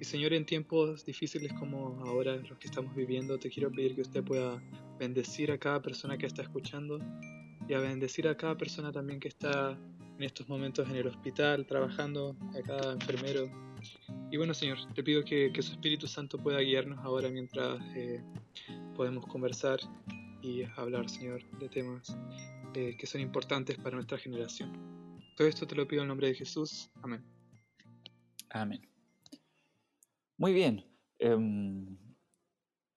Y 0.00 0.04
Señor, 0.04 0.32
en 0.32 0.44
tiempos 0.44 1.04
difíciles 1.04 1.52
como 1.52 2.02
ahora 2.04 2.36
los 2.36 2.58
que 2.58 2.66
estamos 2.66 2.94
viviendo, 2.96 3.38
te 3.38 3.48
quiero 3.50 3.70
pedir 3.70 3.94
que 3.94 4.00
usted 4.00 4.24
pueda 4.24 4.60
bendecir 4.98 5.52
a 5.52 5.58
cada 5.58 5.80
persona 5.80 6.18
que 6.18 6.26
está 6.26 6.42
escuchando 6.42 6.98
y 7.68 7.74
a 7.74 7.78
bendecir 7.78 8.26
a 8.26 8.36
cada 8.36 8.56
persona 8.56 8.90
también 8.90 9.20
que 9.20 9.28
está 9.28 9.78
en 10.16 10.24
estos 10.24 10.48
momentos 10.48 10.88
en 10.88 10.96
el 10.96 11.06
hospital, 11.06 11.66
trabajando, 11.66 12.34
a 12.58 12.62
cada 12.62 12.92
enfermero. 12.94 13.48
Y 14.32 14.36
bueno, 14.36 14.54
Señor, 14.54 14.78
te 14.94 15.02
pido 15.04 15.22
que, 15.22 15.52
su 15.60 15.72
Espíritu 15.72 16.08
Santo 16.08 16.38
pueda 16.38 16.58
guiarnos 16.60 16.98
ahora 17.04 17.28
mientras 17.28 17.78
eh, 17.94 18.20
podemos 18.96 19.26
conversar 19.26 19.78
y 20.42 20.62
hablar, 20.76 21.08
Señor, 21.08 21.42
de 21.58 21.68
temas 21.68 22.16
eh, 22.74 22.96
que 22.98 23.06
son 23.06 23.20
importantes 23.20 23.76
para 23.76 23.94
nuestra 23.94 24.18
generación. 24.18 24.97
Todo 25.38 25.46
esto 25.46 25.68
te 25.68 25.76
lo 25.76 25.86
pido 25.86 26.02
en 26.02 26.08
nombre 26.08 26.26
de 26.26 26.34
Jesús. 26.34 26.90
Amén. 27.00 27.24
Amén. 28.50 28.80
Muy 30.36 30.52
bien. 30.52 30.84
Em, 31.20 31.96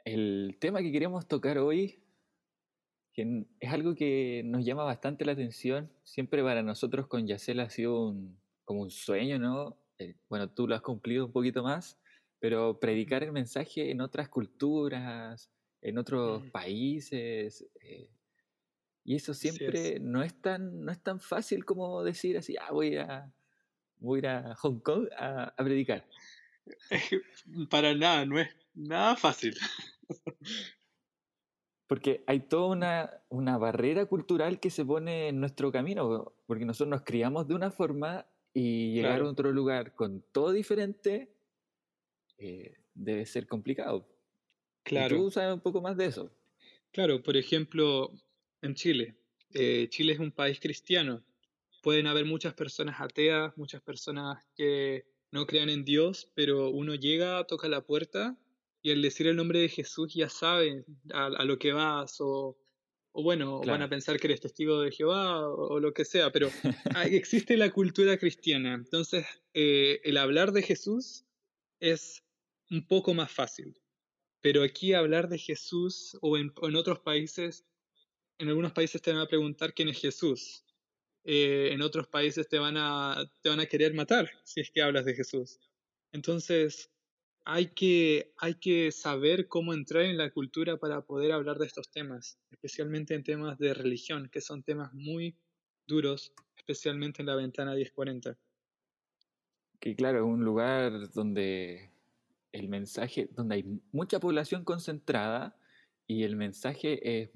el 0.06 0.58
tema 0.60 0.82
que 0.82 0.92
queremos 0.92 1.28
tocar 1.28 1.60
hoy 1.60 2.04
es 3.14 3.72
algo 3.72 3.94
que 3.94 4.42
nos 4.44 4.66
llama 4.66 4.84
bastante 4.84 5.24
la 5.24 5.34
atención. 5.34 5.92
Siempre 6.04 6.42
para 6.42 6.64
nosotros 6.64 7.06
con 7.06 7.28
Yacel 7.28 7.60
ha 7.60 7.70
sido 7.70 8.16
como 8.66 8.82
un 8.82 8.90
sueño, 8.90 9.38
¿no? 9.38 9.78
Eh, 10.00 10.16
bueno, 10.28 10.50
tú 10.50 10.68
lo 10.68 10.74
has 10.74 10.82
cumplido 10.82 11.28
un 11.28 11.32
poquito 11.32 11.62
más, 11.62 12.00
pero 12.40 12.80
predicar 12.80 13.22
el 13.22 13.34
mensaje 13.34 13.92
en 13.92 14.02
otras 14.02 14.30
culturas, 14.30 15.52
en 15.84 16.00
otros 16.00 16.44
países, 16.48 17.70
eh, 17.84 18.10
y 19.04 19.16
eso 19.16 19.34
siempre 19.34 20.00
no, 20.00 20.22
es 20.24 20.40
tan, 20.42 20.84
no 20.86 20.92
es 20.92 21.02
tan 21.02 21.20
fácil 21.20 21.66
como 21.66 22.04
decir 22.04 22.38
así, 22.38 22.56
ah, 22.58 22.72
voy 22.72 22.98
a, 22.98 23.32
voy 23.98 24.26
a 24.26 24.56
Hong 24.56 24.80
Kong 24.80 25.08
a, 25.18 25.54
a 25.58 25.64
predicar. 25.64 26.06
Para 27.70 27.96
nada, 27.96 28.26
no 28.26 28.40
es 28.40 28.50
nada 28.74 29.16
fácil. 29.16 29.56
Porque 31.88 32.24
hay 32.26 32.40
toda 32.40 32.68
una, 32.68 33.24
una, 33.28 33.58
barrera 33.58 34.06
cultural 34.06 34.62
que 34.62 34.70
se 34.70 34.86
pone 34.86 35.28
en 35.28 35.42
nuestro 35.42 35.74
camino, 35.74 36.34
porque 36.48 36.64
nosotros 36.64 36.88
nos 36.88 37.02
criamos 37.02 37.50
de 37.50 37.54
una 37.54 37.70
forma 37.70 38.26
y 38.54 38.94
llegar 38.94 39.20
a 39.20 39.26
otro 39.26 39.52
lugar 39.52 39.94
con 39.94 40.24
todo 40.32 40.54
diferente 40.54 41.36
eh, 42.38 42.78
debe 42.94 43.26
ser 43.26 43.46
complicado. 43.46 44.08
Claro. 44.84 45.18
tú 45.18 45.32
sabes 45.32 45.54
un 45.54 45.60
poco 45.60 45.82
más 45.82 45.98
de 45.98 46.06
eso. 46.06 46.32
Claro, 46.92 47.22
por 47.22 47.36
ejemplo, 47.36 48.14
en 48.62 48.76
Chile. 48.76 49.16
Eh, 49.54 49.88
Chile 49.90 50.14
es 50.14 50.20
un 50.20 50.32
país 50.32 50.60
cristiano. 50.60 51.24
Pueden 51.82 52.08
haber 52.08 52.26
muchas 52.26 52.54
personas 52.54 53.02
ateas, 53.02 53.56
muchas 53.58 53.82
personas 53.82 54.44
que 54.56 55.06
no 55.32 55.46
crean 55.46 55.70
en 55.70 55.84
Dios, 55.84 56.30
pero 56.36 56.70
uno 56.70 56.96
llega, 56.96 57.46
toca 57.46 57.68
la 57.68 57.82
puerta 57.82 58.38
y 58.82 58.92
al 58.92 59.02
decir 59.02 59.28
el 59.28 59.36
nombre 59.36 59.60
de 59.60 59.70
Jesús 59.70 60.14
ya 60.14 60.30
saben 60.30 60.86
a, 61.14 61.46
lo 61.46 61.58
que 61.58 61.72
vas 61.72 62.18
o, 62.20 62.58
o 63.12 63.24
bueno, 63.24 63.62
van 63.62 63.82
a 63.82 63.90
pensar 63.90 64.20
que 64.20 64.28
eres 64.28 64.42
testigo 64.42 64.82
de 64.82 64.92
Jehová 64.92 65.48
o, 65.48 65.80
lo 65.80 65.94
que 65.94 66.06
sea, 66.06 66.32
pero 66.32 66.50
existe 67.06 67.58
la 67.58 67.72
cultura 67.72 68.18
cristiana. 68.18 68.74
Entonces, 68.74 69.26
eh, 69.54 70.02
el 70.04 70.18
hablar 70.18 70.52
de 70.52 70.64
Jesús 70.64 71.26
es 71.80 72.24
un 72.70 72.88
poco 72.88 73.14
más 73.14 73.32
fácil. 73.32 73.80
Pero 74.42 74.64
aquí 74.64 74.94
hablar 74.94 75.30
de 75.30 75.38
Jesús 75.38 76.18
o 76.22 76.38
en, 76.38 76.52
en 76.64 76.76
otros 76.76 77.00
países, 77.00 77.64
en 78.42 78.50
algunos 78.50 78.72
países 78.72 79.02
te 79.02 79.12
van 79.12 79.22
a 79.22 79.28
preguntar 79.28 79.74
quién 79.74 79.90
es 79.90 80.02
Jesús. 80.02 80.66
Eh, 81.24 81.70
en 81.72 81.82
otros 81.84 82.08
países 82.08 82.50
te 82.50 82.58
van, 82.58 82.76
a, 82.76 83.24
te 83.42 83.50
van 83.50 83.60
a 83.60 83.68
querer 83.68 83.94
matar 83.94 84.32
si 84.44 84.62
es 84.62 84.72
que 84.72 84.82
hablas 84.82 85.06
de 85.06 85.14
Jesús. 85.14 85.60
Entonces, 86.12 86.92
hay 87.46 87.68
que, 87.68 88.34
hay 88.38 88.56
que 88.56 88.92
saber 88.92 89.48
cómo 89.48 89.74
entrar 89.76 90.06
en 90.06 90.18
la 90.18 90.32
cultura 90.32 90.78
para 90.78 91.02
poder 91.02 91.32
hablar 91.32 91.60
de 91.60 91.68
estos 91.68 91.92
temas, 91.92 92.40
especialmente 92.50 93.14
en 93.14 93.24
temas 93.24 93.60
de 93.60 93.76
religión, 93.76 94.28
que 94.32 94.42
son 94.42 94.64
temas 94.64 94.92
muy 94.92 95.38
duros, 95.86 96.34
especialmente 96.58 97.22
en 97.22 97.28
la 97.28 97.36
ventana 97.36 97.76
1040. 97.76 98.36
Que 99.80 99.96
claro, 99.96 100.18
es 100.20 100.26
un 100.26 100.44
lugar 100.44 101.12
donde 101.12 101.92
el 102.52 102.70
mensaje, 102.70 103.30
donde 103.34 103.56
hay 103.56 103.82
mucha 103.92 104.20
población 104.20 104.64
concentrada 104.64 105.56
y 106.08 106.24
el 106.24 106.36
mensaje 106.36 107.32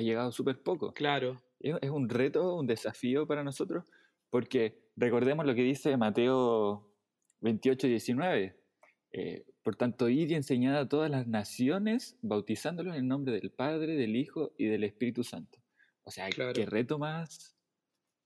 ha 0.00 0.04
llegado 0.04 0.32
súper 0.32 0.62
poco. 0.62 0.92
Claro. 0.92 1.40
Es 1.60 1.90
un 1.90 2.08
reto, 2.08 2.56
un 2.56 2.66
desafío 2.66 3.26
para 3.26 3.44
nosotros, 3.44 3.84
porque 4.30 4.78
recordemos 4.96 5.44
lo 5.46 5.54
que 5.54 5.62
dice 5.62 5.96
Mateo 5.96 6.90
28, 7.40 7.86
19 7.86 8.60
eh, 9.12 9.44
por 9.62 9.76
tanto, 9.76 10.08
ir 10.08 10.30
y 10.30 10.34
enseñar 10.34 10.76
a 10.76 10.88
todas 10.88 11.10
las 11.10 11.26
naciones, 11.26 12.16
bautizándolos 12.22 12.94
en 12.94 13.00
el 13.00 13.08
nombre 13.08 13.32
del 13.32 13.50
Padre, 13.50 13.96
del 13.96 14.16
Hijo 14.16 14.52
y 14.56 14.66
del 14.66 14.84
Espíritu 14.84 15.24
Santo. 15.24 15.58
O 16.04 16.10
sea, 16.10 16.30
qué 16.30 16.66
reto 16.66 16.98
más, 16.98 17.56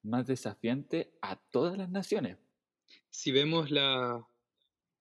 más 0.02 0.26
desafiante 0.26 1.12
a 1.22 1.36
todas 1.36 1.76
las 1.76 1.90
naciones. 1.90 2.38
Si 3.10 3.32
vemos 3.32 3.70
la, 3.70 4.26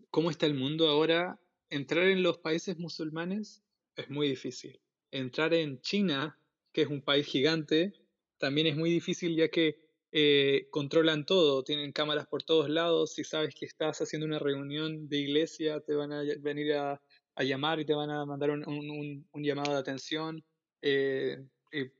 cómo 0.09 0.31
está 0.31 0.45
el 0.45 0.55
mundo 0.55 0.87
ahora, 0.89 1.39
entrar 1.69 2.05
en 2.05 2.23
los 2.23 2.39
países 2.39 2.79
musulmanes 2.79 3.63
es 3.95 4.09
muy 4.09 4.27
difícil. 4.27 4.79
Entrar 5.11 5.53
en 5.53 5.81
China, 5.81 6.39
que 6.73 6.81
es 6.81 6.87
un 6.87 7.01
país 7.01 7.25
gigante, 7.25 7.93
también 8.37 8.67
es 8.67 8.75
muy 8.75 8.89
difícil 8.89 9.35
ya 9.35 9.47
que 9.47 9.77
eh, 10.11 10.67
controlan 10.69 11.25
todo, 11.25 11.63
tienen 11.63 11.91
cámaras 11.91 12.27
por 12.27 12.43
todos 12.43 12.69
lados, 12.69 13.13
si 13.13 13.23
sabes 13.23 13.55
que 13.55 13.65
estás 13.65 14.01
haciendo 14.01 14.27
una 14.27 14.39
reunión 14.39 15.07
de 15.07 15.17
iglesia, 15.17 15.79
te 15.79 15.95
van 15.95 16.11
a 16.11 16.23
venir 16.39 16.73
a, 16.73 17.01
llamar 17.37 17.79
y 17.79 17.85
te 17.85 17.93
van 17.93 18.11
a 18.11 18.25
mandar 18.25 18.51
un, 18.51 19.25
llamado 19.33 19.71
de 19.71 19.79
atención, 19.79 20.43
eh, 20.81 21.37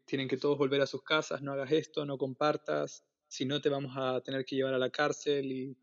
tienen 0.05 0.27
que 0.27 0.37
todos 0.37 0.57
volver 0.57 0.81
a 0.81 0.87
sus 0.87 1.01
casas, 1.03 1.41
no 1.41 1.53
hagas 1.53 1.71
esto, 1.71 2.05
no 2.05 2.17
compartas, 2.17 3.03
si 3.27 3.45
no 3.45 3.61
te 3.61 3.69
vamos 3.69 3.93
a 3.97 4.21
tener 4.21 4.45
que 4.45 4.55
llevar 4.55 4.75
a 4.75 4.77
la 4.77 4.91
cárcel 4.91 5.51
y, 5.51 5.77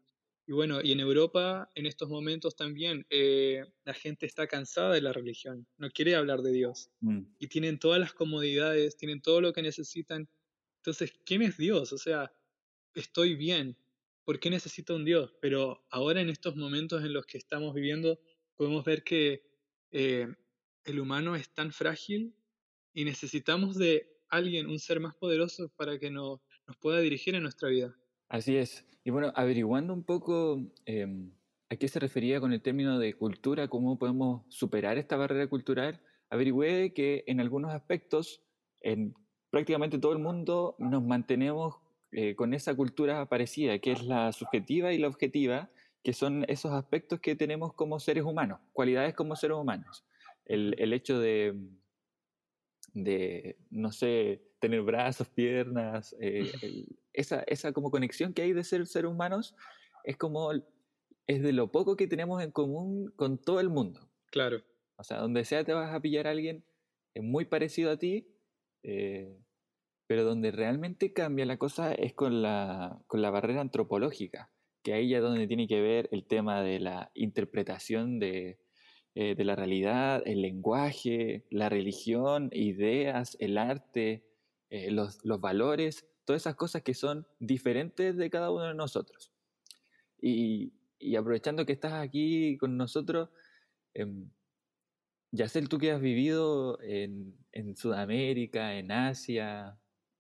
bueno, 0.53 0.81
y 0.83 0.93
en 0.93 1.01
Europa 1.01 1.71
en 1.75 1.87
estos 1.87 2.09
momentos 2.09 2.57
también 2.57 3.07
eh, 3.11 3.65
la 3.85 3.95
gente 3.95 4.27
está 4.27 4.47
cansada 4.47 4.93
de 4.93 5.01
la 5.01 5.13
religión, 5.13 5.67
no 5.77 5.91
quiere 5.91 6.17
hablar 6.17 6.43
de 6.43 6.53
Dios 6.53 6.91
mm. 7.01 7.21
y 7.39 7.47
tienen 7.49 7.79
todas 7.79 8.01
las 8.01 8.13
comodidades, 8.13 8.97
tienen 8.97 9.21
todo 9.21 9.41
lo 9.41 9.53
que 9.53 9.63
necesitan 9.63 10.29
entonces, 10.81 11.13
¿quién 11.27 11.43
es 11.43 11.59
Dios? 11.59 11.93
O 11.93 11.99
sea, 11.99 12.33
estoy 12.95 13.35
bien. 13.35 13.77
¿Por 14.25 14.41
qué 14.41 14.49
necesito 14.49 14.97
un 14.97 15.05
Dios? 15.05 15.35
Pero 15.41 15.85
ahora 15.91 16.23
en 16.23 16.31
estos 16.31 16.57
momentos 16.57 17.05
en 17.05 17.13
los 17.13 17.27
que 17.27 17.37
estamos 17.37 17.75
viviendo, 17.75 18.19
podemos 18.57 18.85
ver 18.85 19.05
que 19.05 19.43
eh, 19.91 20.27
el 20.85 21.01
humano 21.01 21.37
es 21.37 21.53
tan 21.53 21.73
frágil 21.73 22.35
y 22.95 23.05
necesitamos 23.05 23.77
de 23.77 24.09
alguien, 24.29 24.69
un 24.69 24.79
ser 24.79 25.01
más 25.01 25.15
poderoso 25.17 25.69
para 25.77 25.99
que 25.99 26.11
nos, 26.11 26.41
nos 26.67 26.77
pueda 26.79 27.01
dirigir 27.01 27.35
en 27.35 27.43
nuestra 27.43 27.69
vida. 27.69 27.95
Así 28.31 28.57
es. 28.57 28.87
Y 29.05 29.11
bueno, 29.11 29.33
averiguando 29.35 29.93
un 29.93 30.05
poco 30.05 30.63
em, 30.87 31.33
a 31.69 31.77
qué 31.77 31.89
se 31.89 31.99
refería 31.99 32.41
con 32.41 32.53
el 32.53 32.63
término 32.63 32.99
de 32.99 33.15
cultura, 33.15 33.67
cómo 33.67 33.99
podemos 33.99 34.43
superar 34.49 34.99
esta 34.99 35.17
barrera 35.17 35.49
cultural, 35.49 36.01
averigüé 36.31 36.95
que 36.95 37.25
en 37.27 37.41
algunos 37.41 37.73
aspectos, 37.73 38.41
en 38.83 39.15
prácticamente 39.51 39.99
todo 39.99 40.13
el 40.13 40.21
mundo 40.21 40.77
nos 40.79 41.03
mantenemos 41.03 41.75
eh, 42.13 42.37
con 42.37 42.55
esa 42.55 42.73
cultura 42.75 43.27
parecida, 43.27 43.81
que 43.81 43.91
es 43.93 44.05
la 44.05 44.31
subjetiva 44.33 44.93
y 44.93 44.99
la 44.99 45.09
objetiva, 45.09 45.69
que 46.05 46.13
son 46.13 46.45
esos 46.49 46.73
aspectos 46.73 47.19
que 47.19 47.35
tenemos 47.35 47.75
como 47.75 47.99
seres 47.99 48.23
humanos, 48.23 48.61
cualidades 48.73 49.15
como 49.15 49.35
seres 49.35 49.57
humanos. 49.57 50.05
El, 50.45 50.93
hecho 50.93 51.19
de, 51.19 51.55
de, 52.95 53.57
no 53.71 53.91
sé, 53.91 54.43
tener 54.61 54.83
brazos, 54.83 55.29
piernas, 55.29 56.15
eh, 56.21 56.53
esa, 57.13 57.43
esa 57.43 57.73
como 57.73 57.91
conexión 57.91 58.33
que 58.33 58.43
hay 58.43 58.53
de 58.53 58.63
ser 58.63 58.87
seres 58.87 59.11
humanos 59.11 59.55
es 60.05 60.17
como, 60.17 60.53
es 61.27 61.43
de 61.43 61.53
lo 61.53 61.73
poco 61.73 61.97
que 61.97 62.07
tenemos 62.07 62.43
en 62.43 62.53
común 62.53 63.13
con 63.17 63.39
todo 63.39 63.61
el 63.61 63.71
mundo. 63.71 64.09
Claro. 64.31 64.63
O 64.97 65.03
sea, 65.03 65.19
donde 65.19 65.45
sea 65.45 65.65
te 65.65 65.73
vas 65.73 65.93
a 65.93 66.01
pillar 66.01 66.27
a 66.27 66.31
alguien 66.31 66.65
muy 67.17 67.47
parecido 67.47 67.91
a 67.91 67.97
ti, 67.97 68.29
eh, 68.83 69.37
pero 70.07 70.25
donde 70.25 70.51
realmente 70.51 71.13
cambia 71.13 71.47
la 71.47 71.57
cosa 71.57 71.93
es 71.93 72.15
con 72.15 72.43
la, 72.43 73.03
con 73.07 73.23
la 73.23 73.31
barrera 73.31 73.61
antropológica, 73.61 74.53
que 74.83 74.93
ahí 74.93 75.09
ya 75.09 75.19
es 75.19 75.23
donde 75.23 75.47
tiene 75.47 75.67
que 75.67 75.81
ver 75.81 76.09
el 76.13 76.27
tema 76.27 76.63
de 76.63 76.81
la 76.81 77.11
interpretación 77.15 78.19
de, 78.19 78.59
eh, 79.15 79.35
de 79.35 79.45
la 79.45 79.57
realidad, 79.57 80.23
el 80.27 80.43
lenguaje, 80.43 81.47
la 81.51 81.69
religión, 81.69 82.51
ideas, 82.53 83.37
el 83.41 83.59
arte, 83.59 84.25
eh, 84.71 84.91
los, 84.91 85.25
los, 85.25 85.41
valores, 85.41 86.07
todas 86.25 86.43
esas 86.43 86.55
cosas 86.55 86.83
que 86.83 86.95
son 86.95 87.27
diferentes 87.39 88.17
de 88.17 88.31
cada 88.31 88.51
uno 88.51 88.65
de 88.65 88.75
nosotros. 88.75 89.33
Y, 90.21 90.73
aprovechando 91.19 91.67
que 91.67 91.73
estás 91.73 91.95
aquí 91.95 92.57
con 92.59 92.77
nosotros, 92.77 93.31
eh, 93.95 94.07
Yacel, 95.33 95.69
tú 95.69 95.79
que 95.79 95.93
has 95.93 96.01
vivido 96.01 96.81
en, 96.83 97.37
en 97.53 97.77
Sudamérica, 97.77 98.75
en 98.75 98.91
Asia, 98.93 99.79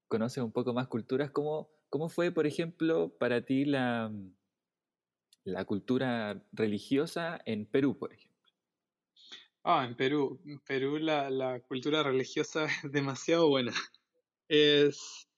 conoces 0.09 0.43
un 0.43 0.53
poco 0.53 0.73
más 0.73 0.89
culturas, 0.89 1.31
¿cómo, 1.31 1.71
cómo 1.89 2.09
fue, 2.09 2.33
por 2.33 2.47
ejemplo, 2.47 3.17
para 3.19 3.45
ti 3.45 3.65
la, 3.65 4.13
la 5.45 5.65
cultura 5.65 6.43
religiosa 6.53 7.41
en 7.45 7.67
Perú, 7.67 7.99
por 7.99 8.13
ejemplo? 8.13 8.31
Ah, 9.63 9.85
en 9.85 9.95
Perú. 9.97 10.41
En 10.45 10.59
Perú 10.61 10.99
la, 10.99 11.29
la 11.31 11.61
cultura 11.61 12.03
religiosa 12.03 12.67
es 12.85 12.93
demasiado 12.93 13.49
buena. 13.49 13.73
Es, 14.51 15.29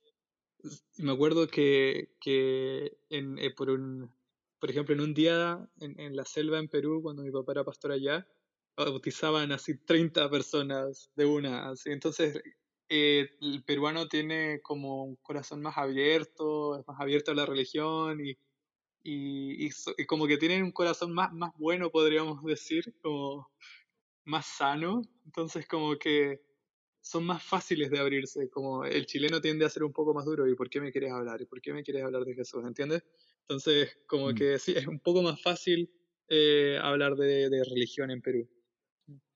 me 0.97 1.12
acuerdo 1.12 1.47
que, 1.47 2.16
que 2.19 2.97
en, 3.11 3.38
eh, 3.38 3.50
por, 3.50 3.69
un, 3.69 4.11
por 4.59 4.71
ejemplo, 4.71 4.95
en 4.95 5.02
un 5.02 5.12
día 5.12 5.69
en, 5.81 6.00
en 6.00 6.16
la 6.16 6.25
selva 6.25 6.59
en 6.59 6.69
Perú, 6.69 7.02
cuando 7.02 7.23
mi 7.23 7.31
papá 7.31 7.52
era 7.52 7.62
pastor 7.62 7.92
allá, 7.92 8.26
bautizaban 8.75 9.52
así 9.52 9.76
30 9.76 10.31
personas 10.31 11.11
de 11.14 11.26
una. 11.26 11.69
Así. 11.69 11.90
Entonces, 11.90 12.40
eh, 12.88 13.28
el 13.42 13.62
peruano 13.64 14.09
tiene 14.09 14.62
como 14.62 15.04
un 15.04 15.16
corazón 15.16 15.61
más 15.61 15.76
abierto, 15.76 16.78
es 16.81 16.87
más 16.87 16.99
abierto 16.99 17.33
a 17.33 17.35
la 17.35 17.45
religión 17.45 18.25
y, 18.25 18.31
y, 19.02 19.66
y, 19.66 20.07
como 20.07 20.26
que 20.26 20.38
tienen 20.38 20.62
un 20.62 20.73
corazón 20.73 21.12
más, 21.12 21.35
más 21.35 21.52
bueno, 21.59 21.90
podríamos 21.90 22.42
decir, 22.45 22.95
como 23.02 23.50
más 24.25 24.47
sano. 24.47 25.02
Entonces, 25.26 25.69
como 25.69 25.99
que 25.99 26.40
son 27.03 27.25
más 27.25 27.43
fáciles 27.45 27.91
de 27.91 27.99
abrirse, 27.99 28.49
como 28.51 28.85
el 28.85 29.07
chileno 29.07 29.41
tiende 29.41 29.65
a 29.65 29.69
ser 29.71 29.85
un 29.85 29.93
poco 29.93 30.15
más 30.15 30.25
duro, 30.25 30.49
¿y 30.49 30.55
por 30.55 30.71
qué 30.71 30.81
me 30.81 30.93
quieres 30.93 31.13
hablar? 31.13 31.41
¿Y 31.43 31.47
por 31.47 31.61
qué 31.61 31.73
me 31.73 31.83
quieres 31.83 32.05
hablar 32.05 32.25
de 32.25 32.35
Jesús? 32.35 32.65
¿Entiendes? 32.65 33.05
Entonces, 33.43 33.99
como 34.07 34.33
Mm. 34.33 34.35
que 34.35 34.59
sí, 34.59 34.73
es 34.77 34.87
un 34.87 35.01
poco 35.01 35.23
más 35.23 35.41
fácil 35.43 35.91
eh, 36.29 36.79
hablar 36.83 37.17
de, 37.17 37.51
de 37.51 37.65
religión 37.65 38.11
en 38.11 38.23
Perú. 38.23 38.49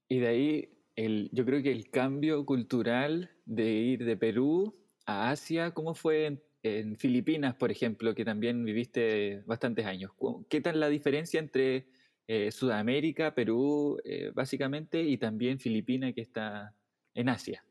Y 0.09 0.19
de 0.21 0.27
ahí, 0.29 0.69
el, 0.97 1.31
yo 1.33 1.45
creo 1.45 1.63
que 1.63 1.73
el 1.73 1.91
cambio 1.91 2.45
cultural 2.47 3.31
de 3.45 3.71
ir 3.73 4.05
de 4.05 4.17
Perú 4.17 4.87
a 5.07 5.31
Asia, 5.31 5.73
¿cómo 5.73 5.95
fue 5.95 6.27
en, 6.27 6.43
en 6.63 6.97
Filipinas, 6.97 7.55
por 7.57 7.71
ejemplo, 7.71 8.15
que 8.15 8.25
también 8.25 8.65
viviste 8.65 9.43
bastantes 9.47 9.87
años? 9.87 10.13
¿Cu- 10.15 10.47
¿Qué 10.49 10.61
tal 10.61 10.81
la 10.81 10.89
diferencia 10.89 11.41
entre 11.41 11.89
eh, 12.29 12.51
Sudamérica, 12.53 13.35
Perú, 13.35 13.99
eh, 14.05 14.31
básicamente, 14.35 15.03
y 15.03 15.19
también 15.19 15.59
Filipinas, 15.59 16.15
que 16.15 16.21
está 16.23 16.75
en 17.17 17.29
Asia? 17.29 17.65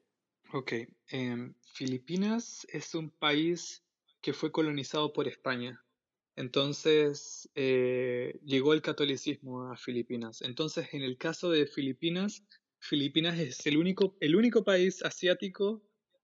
Ok, 0.53 0.73
em, 1.09 1.55
Filipinas 1.73 2.65
es 2.71 2.93
un 2.95 3.09
país 3.09 3.83
que 4.21 4.33
fue 4.33 4.51
colonizado 4.51 5.11
por 5.13 5.27
España. 5.27 5.83
Entonces 6.35 7.49
eh, 7.55 8.39
llegó 8.43 8.73
el 8.73 8.81
catolicismo 8.81 9.71
a 9.71 9.77
Filipinas. 9.77 10.41
Entonces, 10.41 10.93
en 10.93 11.01
el 11.03 11.17
caso 11.17 11.49
de 11.49 11.65
Filipinas, 11.67 12.43
Filipinas 12.79 13.39
es 13.39 13.65
el 13.67 13.77
único, 13.77 14.17
el 14.19 14.35
único 14.35 14.63
país 14.63 15.03
asiático 15.03 15.83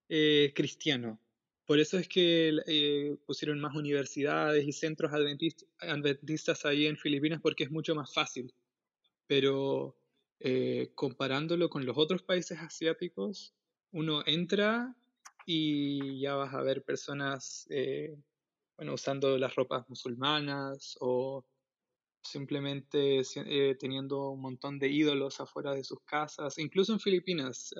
eh, 0.10 0.54
cristiano. 0.56 1.20
Por 1.66 1.80
eso 1.80 1.98
es 1.98 2.08
que 2.08 2.54
eh, 2.68 3.18
pusieron 3.26 3.60
más 3.60 3.76
universidades 3.76 4.66
y 4.68 4.72
centros 4.74 5.12
adventist- 5.12 5.68
adventistas 5.80 6.66
ahí 6.66 6.86
en 6.88 6.98
Filipinas 6.98 7.40
porque 7.42 7.64
es 7.66 7.72
mucho 7.72 7.96
más 7.96 8.14
fácil. 8.14 8.54
Pero 9.28 10.01
eh, 10.44 10.92
comparándolo 10.96 11.70
con 11.70 11.86
los 11.86 11.98
otros 11.98 12.24
países 12.24 12.60
asiáticos, 12.60 13.54
uno 13.92 14.24
entra 14.26 14.96
y 15.46 16.20
ya 16.22 16.36
vas 16.36 16.54
a 16.54 16.62
ver 16.62 16.84
personas 16.84 17.68
eh, 17.70 18.16
bueno, 18.78 18.94
usando 18.96 19.38
las 19.38 19.56
ropas 19.56 19.90
musulmanas 19.90 20.98
o 21.02 21.46
simplemente 22.24 23.24
si- 23.24 23.42
eh, 23.46 23.76
teniendo 23.80 24.30
un 24.32 24.42
montón 24.42 24.80
de 24.80 24.90
ídolos 24.90 25.40
afuera 25.42 25.74
de 25.74 25.84
sus 25.84 26.00
casas. 26.02 26.58
Incluso 26.60 26.94
en 26.94 27.00
Filipinas, 27.00 27.74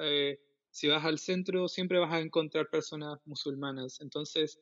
si 0.72 0.88
vas 0.88 1.06
al 1.06 1.20
centro, 1.20 1.68
siempre 1.68 2.00
vas 2.00 2.14
a 2.14 2.20
encontrar 2.22 2.70
personas 2.70 3.20
musulmanas. 3.26 4.02
Entonces, 4.02 4.60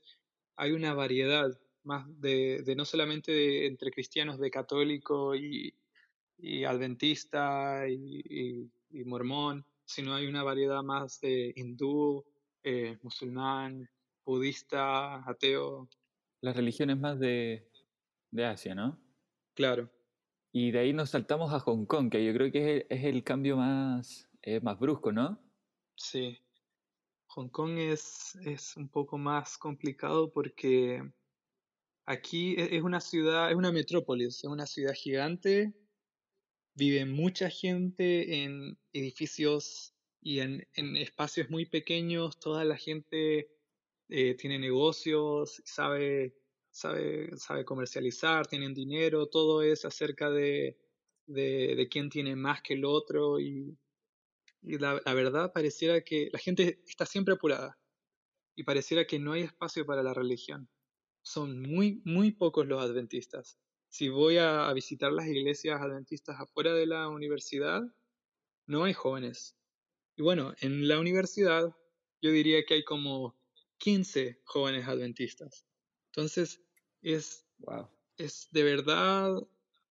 hay 0.56 0.72
una 0.72 0.94
variedad 0.94 1.50
más 1.84 2.06
de, 2.20 2.64
no 2.76 2.86
solamente 2.86 3.66
entre 3.68 3.92
cristianos, 3.92 4.40
de 4.40 4.52
católico 4.52 5.36
y, 5.36 5.74
y 6.42 6.64
adventista 6.66 7.88
y, 7.88 8.22
y- 8.30 8.72
y 8.92 9.04
mormón, 9.06 9.66
sino 9.86 10.16
hay 10.16 10.28
una 10.28 10.44
variedad 10.44 10.82
más 10.84 11.20
de 11.22 11.54
hindú, 11.56 12.26
eh, 12.64 12.98
musulmán, 13.04 13.90
budista, 14.26 15.24
ateo, 15.30 15.90
Las 16.42 16.58
religiones 16.58 16.98
más 17.00 17.18
de, 17.18 17.72
de 18.32 18.46
Asia, 18.46 18.76
¿no? 18.76 19.00
claro. 19.54 19.92
Y 20.52 20.70
de 20.72 20.78
ahí 20.80 20.94
nos 20.94 21.10
saltamos 21.10 21.52
a 21.54 21.60
Hong 21.60 21.86
Kong, 21.88 22.12
que 22.12 22.24
yo 22.24 22.32
creo 22.34 22.52
que 22.52 22.60
es 22.60 22.86
el, 22.90 22.98
es 23.00 23.04
el 23.06 23.24
cambio 23.24 23.58
más, 23.58 24.30
eh, 24.44 24.60
más 24.62 24.78
brusco, 24.80 25.12
¿no? 25.12 25.40
Sí, 25.98 26.40
Hong 27.28 27.50
Kong 27.50 27.78
es, 27.80 28.36
es 28.46 28.78
un 28.78 28.90
poco 28.90 29.18
más 29.18 29.58
complicado 29.58 30.32
porque 30.34 31.02
aquí 32.06 32.56
e- 32.58 32.78
es 32.78 32.84
una 32.84 33.02
ciudad, 33.02 33.52
es 33.52 33.56
una 33.58 33.72
metrópolis, 33.72 34.38
es 34.40 34.44
una 34.46 34.66
ciudad 34.66 34.94
gigante, 34.94 35.74
vive 36.80 37.06
mucha 37.06 37.50
gente 37.50 38.44
en 38.44 38.80
edificios 38.94 39.94
y 40.22 40.40
en, 40.40 40.66
espacios 40.98 41.50
muy 41.50 41.66
pequeños, 41.66 42.40
toda 42.40 42.64
la 42.64 42.78
gente 42.78 43.50
eh, 44.08 44.36
tiene 44.36 44.58
negocios, 44.58 45.62
sabe, 45.66 46.36
sabe, 46.72 47.38
sabe 47.38 47.66
comercializar, 47.66 48.48
tienen 48.48 48.74
dinero, 48.74 49.28
todo 49.28 49.62
es 49.62 49.84
acerca 49.86 50.30
de, 50.30 50.78
de, 51.28 51.76
de 51.76 51.90
quién 51.90 52.10
tiene 52.10 52.36
más 52.36 52.62
que 52.62 52.76
el 52.76 52.86
otro 52.86 53.40
y, 53.40 53.78
y 54.62 54.78
la, 54.78 55.02
la 55.06 55.14
verdad 55.14 55.52
pareciera 55.54 56.02
que 56.02 56.30
la 56.32 56.40
gente 56.40 56.82
está 56.88 57.06
siempre 57.06 57.34
apurada 57.34 57.78
y 58.56 58.64
pareciera 58.64 59.06
que 59.06 59.20
no 59.20 59.34
hay 59.34 59.44
espacio 59.44 59.86
para 59.86 60.02
la 60.02 60.14
religión. 60.14 60.70
Son 61.22 61.62
muy, 61.62 62.02
muy 62.06 62.32
pocos 62.32 62.66
los 62.66 62.82
adventistas. 62.82 63.60
Si 63.90 64.10
voy 64.10 64.38
a, 64.38 64.70
a 64.70 64.74
visitar 64.74 65.12
las 65.12 65.28
iglesias 65.28 65.82
adventistas 65.82 66.40
afuera 66.40 66.74
de 66.74 66.86
la 66.88 67.10
universidad, 67.10 67.82
no 68.68 68.84
hay 68.84 68.94
jóvenes. 68.94 69.58
Y 70.18 70.24
bueno, 70.24 70.54
en 70.62 70.88
la 70.88 71.00
universidad 71.00 71.76
yo 72.22 72.32
diría 72.32 72.64
que 72.66 72.76
hay 72.76 72.84
como 72.86 73.40
15 73.78 74.42
jóvenes 74.46 74.88
adventistas. 74.88 75.66
Entonces 76.08 76.62
es, 77.02 77.48
Wow. 77.60 77.90
es 78.18 78.50
de 78.52 78.64
verdad 78.64 79.36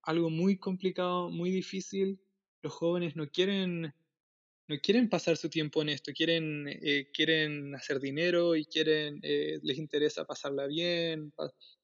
algo 0.02 0.30
muy 0.30 0.58
complicado, 0.58 1.30
muy 1.30 1.50
difícil. 1.50 2.22
Los 2.62 2.74
jóvenes 2.74 3.16
no 3.16 3.28
quieren 3.30 3.94
no 4.68 4.76
quieren 4.82 5.08
pasar 5.08 5.37
su 5.37 5.48
tiempo 5.50 5.82
en 5.82 5.88
esto, 5.90 6.12
quieren, 6.14 6.66
eh, 6.68 7.11
quieren 7.12 7.74
hacer 7.74 8.00
dinero 8.00 8.54
y 8.54 8.66
quieren, 8.66 9.18
eh, 9.22 9.58
les 9.62 9.78
interesa 9.78 10.26
pasarla 10.26 10.66
bien, 10.66 11.32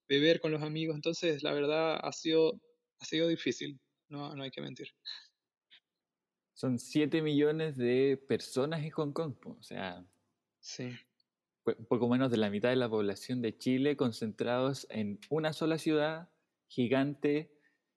beber 0.08 0.40
con 0.40 0.52
los 0.52 0.62
amigos. 0.62 0.96
Entonces, 0.96 1.42
la 1.42 1.52
verdad, 1.52 1.98
ha 2.02 2.12
sido, 2.12 2.60
ha 3.00 3.04
sido 3.04 3.28
difícil, 3.28 3.80
no, 4.08 4.34
no 4.34 4.42
hay 4.44 4.50
que 4.50 4.60
mentir. 4.62 4.88
Son 6.52 6.78
7 6.78 7.22
millones 7.22 7.76
de 7.76 8.16
personas 8.16 8.82
en 8.82 8.90
Hong 8.90 9.12
Kong, 9.12 9.36
o 9.44 9.62
sea, 9.62 10.04
Sí, 10.60 10.98
pu- 11.64 11.76
poco 11.88 12.08
menos 12.08 12.30
de 12.30 12.36
la 12.36 12.50
mitad 12.50 12.70
de 12.70 12.76
la 12.76 12.88
población 12.88 13.42
de 13.42 13.56
Chile 13.56 13.96
concentrados 13.96 14.86
en 14.90 15.20
una 15.30 15.52
sola 15.52 15.78
ciudad 15.78 16.30
gigante 16.68 17.52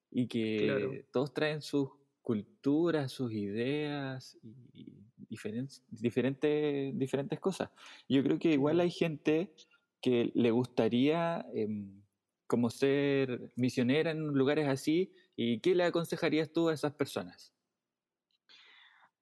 y 0.09 0.27
que 0.27 0.47
claro. 0.55 1.03
todos 1.11 1.33
traen 1.33 1.61
sus 1.61 1.89
culturas, 2.21 3.11
sus 3.11 3.31
ideas 3.33 4.37
y 4.73 5.05
diferentes, 5.15 5.83
diferentes, 5.89 6.97
diferentes 6.97 7.39
cosas. 7.39 7.69
Yo 8.09 8.23
creo 8.23 8.37
que 8.39 8.51
igual 8.53 8.79
hay 8.79 8.91
gente 8.91 9.53
que 10.01 10.31
le 10.35 10.51
gustaría 10.51 11.45
em, 11.53 12.03
como 12.47 12.69
ser 12.69 13.51
misionera 13.55 14.11
en 14.11 14.19
lugares 14.27 14.67
así 14.67 15.13
y 15.35 15.59
¿qué 15.61 15.75
le 15.75 15.83
aconsejarías 15.85 16.51
tú 16.51 16.69
a 16.69 16.73
esas 16.73 16.93
personas? 16.95 17.53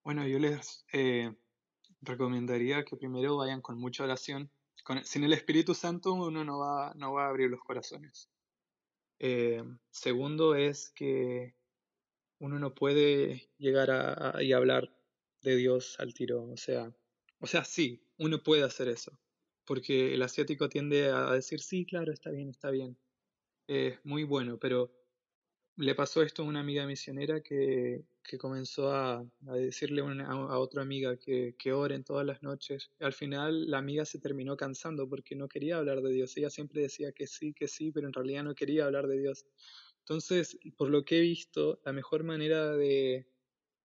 Bueno, 0.02 0.26
yo 0.26 0.38
les 0.38 0.84
eh, 0.92 1.34
recomendaría 2.00 2.84
que 2.84 2.96
primero 2.96 3.36
vayan 3.36 3.60
con 3.62 3.78
mucha 3.78 4.04
oración. 4.04 4.50
Sin 5.04 5.24
el 5.24 5.32
Espíritu 5.32 5.74
Santo 5.74 6.12
uno 6.14 6.44
no 6.44 6.58
va, 6.58 6.94
no 6.94 7.12
va 7.12 7.26
a 7.26 7.28
abrir 7.30 7.50
los 7.50 7.60
corazones. 7.60 8.30
Eh, 9.18 9.62
segundo 9.90 10.54
es 10.54 10.90
que 10.90 11.56
uno 12.40 12.58
no 12.58 12.74
puede 12.74 13.50
llegar 13.58 13.90
a- 13.90 14.42
y 14.42 14.52
hablar 14.52 14.96
de 15.42 15.56
Dios 15.56 15.96
al 16.00 16.14
tiro. 16.14 16.44
O 16.44 16.56
sea, 16.56 16.94
o 17.40 17.46
sea, 17.46 17.64
sí, 17.64 18.08
uno 18.18 18.42
puede 18.42 18.64
hacer 18.64 18.88
eso. 18.88 19.20
Porque 19.66 20.14
el 20.14 20.22
asiático 20.22 20.68
tiende 20.68 21.10
a 21.10 21.32
decir, 21.32 21.60
sí, 21.60 21.84
claro, 21.86 22.12
está 22.12 22.30
bien, 22.30 22.50
está 22.50 22.70
bien. 22.70 22.98
Es 23.68 24.04
muy 24.04 24.24
bueno, 24.24 24.58
pero 24.58 24.92
le 25.76 25.94
pasó 25.94 26.22
esto 26.22 26.42
a 26.42 26.46
una 26.46 26.60
amiga 26.60 26.86
misionera 26.86 27.42
que, 27.42 28.06
que 28.22 28.38
comenzó 28.38 28.90
a, 28.92 29.18
a 29.46 29.54
decirle 29.54 30.00
a, 30.02 30.04
una- 30.04 30.26
a 30.28 30.58
otra 30.58 30.82
amiga 30.82 31.18
que, 31.18 31.54
que 31.58 31.72
oren 31.72 32.04
todas 32.04 32.26
las 32.26 32.42
noches. 32.42 32.92
Al 33.00 33.12
final 33.12 33.70
la 33.70 33.78
amiga 33.78 34.04
se 34.06 34.18
terminó 34.20 34.56
cansando 34.56 35.08
porque 35.08 35.36
no 35.36 35.48
quería 35.48 35.78
hablar 35.78 36.00
de 36.02 36.12
Dios. 36.12 36.36
Ella 36.36 36.50
siempre 36.50 36.82
decía 36.82 37.12
que 37.12 37.26
sí, 37.26 37.52
que 37.54 37.68
sí, 37.68 37.92
pero 37.92 38.06
en 38.06 38.14
realidad 38.14 38.44
no 38.44 38.54
quería 38.54 38.86
hablar 38.86 39.06
de 39.06 39.18
Dios. 39.20 39.46
Entonces, 40.00 40.58
por 40.78 40.88
lo 40.90 41.04
que 41.04 41.18
he 41.18 41.20
visto, 41.22 41.80
la 41.84 41.92
mejor 41.92 42.24
manera 42.24 42.72
de, 42.76 43.28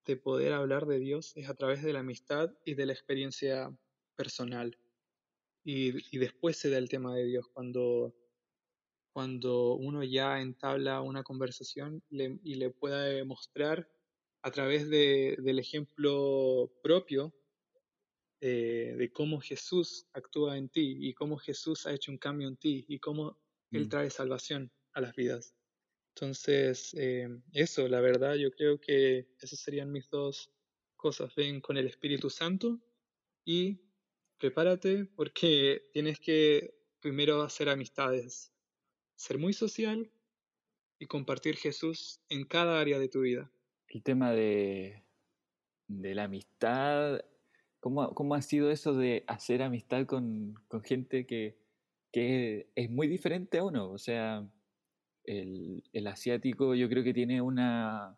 de 0.05 0.17
poder 0.17 0.53
hablar 0.53 0.85
de 0.85 0.99
Dios 0.99 1.33
es 1.35 1.49
a 1.49 1.55
través 1.55 1.83
de 1.83 1.93
la 1.93 1.99
amistad 2.01 2.51
y 2.65 2.75
de 2.75 2.85
la 2.85 2.93
experiencia 2.93 3.75
personal. 4.15 4.77
Y, 5.63 6.15
y 6.15 6.19
después 6.19 6.57
se 6.57 6.69
da 6.69 6.77
el 6.77 6.89
tema 6.89 7.15
de 7.15 7.25
Dios, 7.25 7.47
cuando, 7.53 8.15
cuando 9.13 9.75
uno 9.75 10.03
ya 10.03 10.41
entabla 10.41 11.01
una 11.01 11.23
conversación 11.23 12.03
y 12.09 12.55
le 12.55 12.69
pueda 12.71 13.23
mostrar 13.25 13.87
a 14.43 14.51
través 14.51 14.89
del 14.89 15.59
ejemplo 15.59 16.71
propio 16.81 17.33
eh, 18.43 18.95
de 18.97 19.11
cómo 19.11 19.39
Jesús 19.39 20.07
actúa 20.13 20.57
en 20.57 20.69
ti 20.69 20.97
y 20.99 21.13
cómo 21.13 21.37
Jesús 21.37 21.85
ha 21.85 21.93
hecho 21.93 22.11
un 22.11 22.17
cambio 22.17 22.47
en 22.47 22.57
ti 22.57 22.85
y 22.87 22.97
cómo 22.99 23.37
Él 23.71 23.85
mm. 23.85 23.89
trae 23.89 24.09
salvación 24.09 24.71
a 24.93 25.01
las 25.01 25.15
vidas. 25.15 25.53
Entonces, 26.15 26.93
eh, 26.95 27.29
eso, 27.53 27.87
la 27.87 28.01
verdad, 28.01 28.35
yo 28.35 28.51
creo 28.51 28.81
que 28.81 29.27
esas 29.39 29.59
serían 29.59 29.91
mis 29.91 30.09
dos 30.09 30.51
cosas. 30.95 31.33
Ven 31.35 31.61
con 31.61 31.77
el 31.77 31.85
Espíritu 31.87 32.29
Santo 32.29 32.79
y 33.45 33.79
prepárate 34.41 35.05
porque 35.15 35.83
tienes 35.93 36.19
que 36.19 36.73
primero 36.99 37.43
hacer 37.43 37.69
amistades, 37.69 38.51
ser 39.15 39.37
muy 39.37 39.53
social 39.53 40.09
y 40.97 41.05
compartir 41.05 41.57
Jesús 41.57 42.21
en 42.27 42.45
cada 42.45 42.81
área 42.81 42.97
de 42.97 43.07
tu 43.07 43.21
vida. 43.21 43.51
El 43.87 44.01
tema 44.01 44.31
de, 44.31 45.03
la 45.87 46.23
amistad, 46.23 47.21
¿cómo, 47.79 48.15
¿cómo, 48.15 48.33
ha 48.33 48.41
sido 48.41 48.71
eso 48.71 48.95
de 48.95 49.23
hacer 49.27 49.61
amistad 49.61 50.07
con, 50.07 50.55
gente 50.83 51.27
que, 51.27 51.59
es 52.11 52.89
muy 52.89 53.07
diferente 53.07 53.59
a 53.59 53.63
uno? 53.63 53.91
O 53.91 53.99
sea, 53.99 54.43
el, 55.23 56.07
asiático 56.07 56.73
yo 56.73 56.89
creo 56.89 57.03
que 57.03 57.13
tiene 57.13 57.43
una 57.43 58.17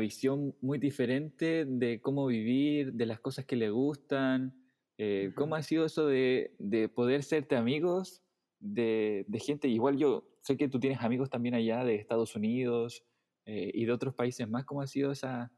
visión 0.00 0.56
muy 0.62 0.78
diferente 0.78 1.66
de 1.66 2.00
cómo 2.00 2.26
vivir, 2.26 2.94
de 2.94 3.04
las 3.04 3.20
cosas 3.20 3.44
que 3.44 3.56
le 3.56 3.68
gustan. 3.68 4.61
Eh, 4.98 5.32
¿Cómo 5.34 5.54
ha 5.54 5.62
sido 5.62 5.86
eso 5.86 6.06
de, 6.06 6.54
de 6.58 6.88
poder 6.88 7.22
serte 7.22 7.56
amigos 7.56 8.22
de, 8.60 9.24
de, 9.28 9.40
gente? 9.40 9.68
Igual 9.68 9.96
yo 9.96 10.28
sé 10.40 10.56
que 10.56 10.68
tú 10.68 10.78
tienes 10.78 11.00
amigos 11.00 11.30
también 11.30 11.54
allá 11.54 11.84
de 11.84 11.94
Estados 11.94 12.36
Unidos 12.36 13.04
eh, 13.46 13.70
y 13.74 13.84
de 13.84 13.92
otros 13.92 14.14
países 14.14 14.48
más. 14.48 14.64
¿Cómo 14.64 14.82
ha 14.82 14.86
sido 14.86 15.12
esa 15.12 15.50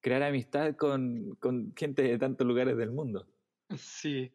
crear 0.00 0.22
amistad 0.22 0.76
con, 0.76 1.36
con 1.40 1.72
gente 1.76 2.02
de 2.02 2.18
tantos 2.18 2.46
lugares 2.46 2.76
del 2.76 2.90
mundo? 2.90 3.26
Sí, 3.76 4.30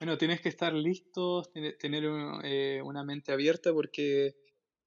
bueno, 0.00 0.16
tienes 0.16 0.40
que 0.40 0.48
estar 0.48 0.72
listo, 0.72 1.42
tener 1.78 2.04
eh, 2.44 2.80
una 2.84 3.02
mente 3.02 3.32
abierta 3.32 3.72
porque 3.72 4.36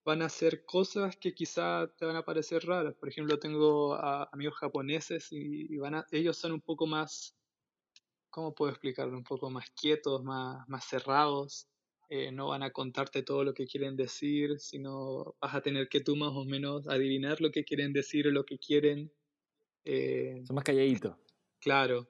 van 0.05 0.21
a 0.21 0.25
hacer 0.25 0.65
cosas 0.65 1.17
que 1.17 1.33
quizá 1.33 1.87
te 1.97 2.05
van 2.05 2.15
a 2.15 2.23
parecer 2.23 2.63
raras. 2.65 2.95
Por 2.95 3.09
ejemplo, 3.09 3.37
tengo 3.37 3.95
amigos 3.95 4.55
japoneses 4.57 5.27
y, 5.31 5.77
van 5.77 5.95
a, 5.95 6.05
ellos 6.11 6.37
son 6.37 6.53
un 6.53 6.61
poco 6.61 6.87
más, 6.87 7.35
¿cómo 8.31 8.55
puedo 8.55 8.71
explicarlo? 8.71 9.17
Un 9.17 9.23
poco 9.23 9.49
más 9.49 9.69
quietos, 9.71 10.23
más, 10.23 10.67
más 10.67 10.85
cerrados. 10.85 11.67
Eh, 12.09 12.31
no 12.31 12.47
van 12.47 12.63
a 12.63 12.71
contarte 12.71 13.23
todo 13.23 13.43
lo 13.43 13.53
que 13.53 13.67
quieren 13.67 13.95
decir, 13.95 14.59
sino 14.59 15.35
vas 15.39 15.55
a 15.55 15.61
tener 15.61 15.87
que 15.87 16.01
tú 16.01 16.15
más 16.15 16.31
o 16.33 16.43
menos 16.43 16.87
adivinar 16.87 17.39
lo 17.39 17.51
que 17.51 17.63
quieren 17.63 17.93
decir 17.93 18.27
o 18.27 18.31
lo 18.31 18.45
que 18.45 18.57
quieren. 18.57 19.11
Eh, 19.85 20.41
son 20.45 20.55
más 20.55 20.65
calladitos. 20.65 21.15
Claro. 21.59 22.09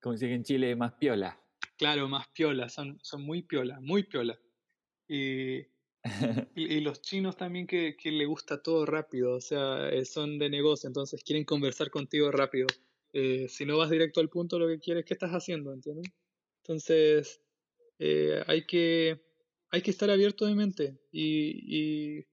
Como 0.00 0.16
si 0.16 0.26
en 0.26 0.42
Chile, 0.42 0.74
más 0.74 0.94
piola. 0.94 1.38
Claro, 1.76 2.08
más 2.08 2.26
piola, 2.28 2.68
son, 2.68 2.98
son 3.02 3.22
muy 3.22 3.42
piola, 3.42 3.78
muy 3.80 4.04
piola. 4.04 4.38
Y 5.06 5.66
y, 6.54 6.80
los 6.80 7.00
chinos 7.02 7.36
también 7.36 7.66
que, 7.66 7.96
que 7.96 8.10
le 8.10 8.24
gusta 8.26 8.62
todo 8.62 8.86
rápido, 8.86 9.34
o 9.34 9.40
sea, 9.40 9.88
eh, 9.88 10.04
son 10.04 10.38
de 10.38 10.48
negocio, 10.50 10.86
entonces 10.86 11.22
quieren 11.24 11.44
conversar 11.44 11.90
contigo 11.90 12.30
rápido. 12.30 12.66
Eh, 13.12 13.48
si 13.48 13.64
no 13.64 13.78
vas 13.78 13.90
directo 13.90 14.20
al 14.20 14.28
punto, 14.28 14.58
lo 14.58 14.68
que 14.68 14.78
quieres, 14.78 15.04
¿qué 15.04 15.14
estás 15.14 15.30
haciendo? 15.30 15.72
¿Entiendes? 15.72 16.12
Entonces, 16.62 17.40
eh, 17.98 18.42
hay, 18.46 18.66
que, 18.66 19.20
hay 19.70 19.82
que 19.82 19.90
estar 19.90 20.10
abierto 20.10 20.44
de 20.46 20.54
mente 20.54 21.00
y, 21.10 22.18
y 22.18 22.26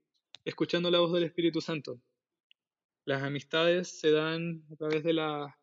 escuchando 0.44 0.92
la 0.92 1.00
voz 1.00 1.14
del 1.14 1.24
Espíritu 1.24 1.62
Santo. 1.62 2.02
Las 3.06 3.24
amistades 3.24 4.00
se 4.00 4.12
dan 4.12 4.66
a 4.72 4.76
través 4.76 5.04
de 5.04 5.14
la, 5.14 5.58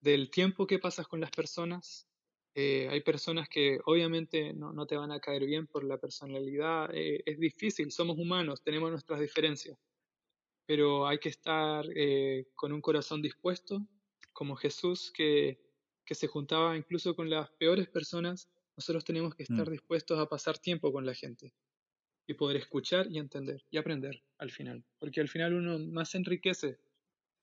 del 0.00 0.30
tiempo 0.30 0.66
que 0.66 0.78
pasas 0.78 1.06
con 1.06 1.20
las 1.20 1.30
personas, 1.30 2.06
eh, 2.58 2.88
hay 2.90 3.02
personas 3.02 3.50
que 3.50 3.78
obviamente 3.84 4.54
no, 4.54 4.72
no, 4.72 4.86
te 4.86 4.96
van 4.96 5.12
a 5.12 5.20
caer 5.20 5.44
bien 5.44 5.66
por 5.66 5.84
la 5.84 5.98
personalidad. 5.98 6.88
Eh, 6.94 7.22
es 7.26 7.38
difícil, 7.38 7.92
somos 7.92 8.16
humanos, 8.16 8.62
tenemos 8.62 8.90
nuestras 8.90 9.20
diferencias. 9.20 9.78
Pero 10.64 11.06
hay 11.06 11.18
que 11.18 11.28
estar 11.28 11.84
eh, 11.94 12.46
con 12.54 12.72
un 12.72 12.80
corazón 12.80 13.20
dispuesto, 13.20 13.86
como 14.36 14.54
Jesús, 14.54 15.10
que, 15.16 15.58
que, 16.04 16.14
se 16.14 16.26
juntaba 16.26 16.76
incluso 16.76 17.16
con 17.16 17.30
las 17.30 17.50
peores 17.52 17.88
personas. 17.88 18.50
Nosotros 18.76 19.02
tenemos 19.02 19.34
que 19.34 19.44
estar 19.44 19.66
mm. 19.66 19.72
dispuestos 19.72 20.18
a 20.18 20.28
pasar 20.28 20.58
tiempo 20.58 20.92
con 20.92 21.06
la 21.06 21.14
gente 21.14 21.54
y 22.26 22.34
poder 22.34 22.58
escuchar 22.58 23.06
y 23.10 23.18
entender 23.18 23.64
y 23.70 23.78
aprender 23.78 24.22
al 24.36 24.50
final. 24.50 24.84
Porque 24.98 25.22
al 25.22 25.28
final 25.28 25.54
uno 25.54 25.78
más 25.78 26.10
se 26.10 26.18
enriquece 26.18 26.78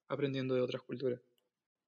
aprendiendo 0.07 0.53
de 0.53 0.61
otras 0.61 0.83
culturas. 0.83 1.19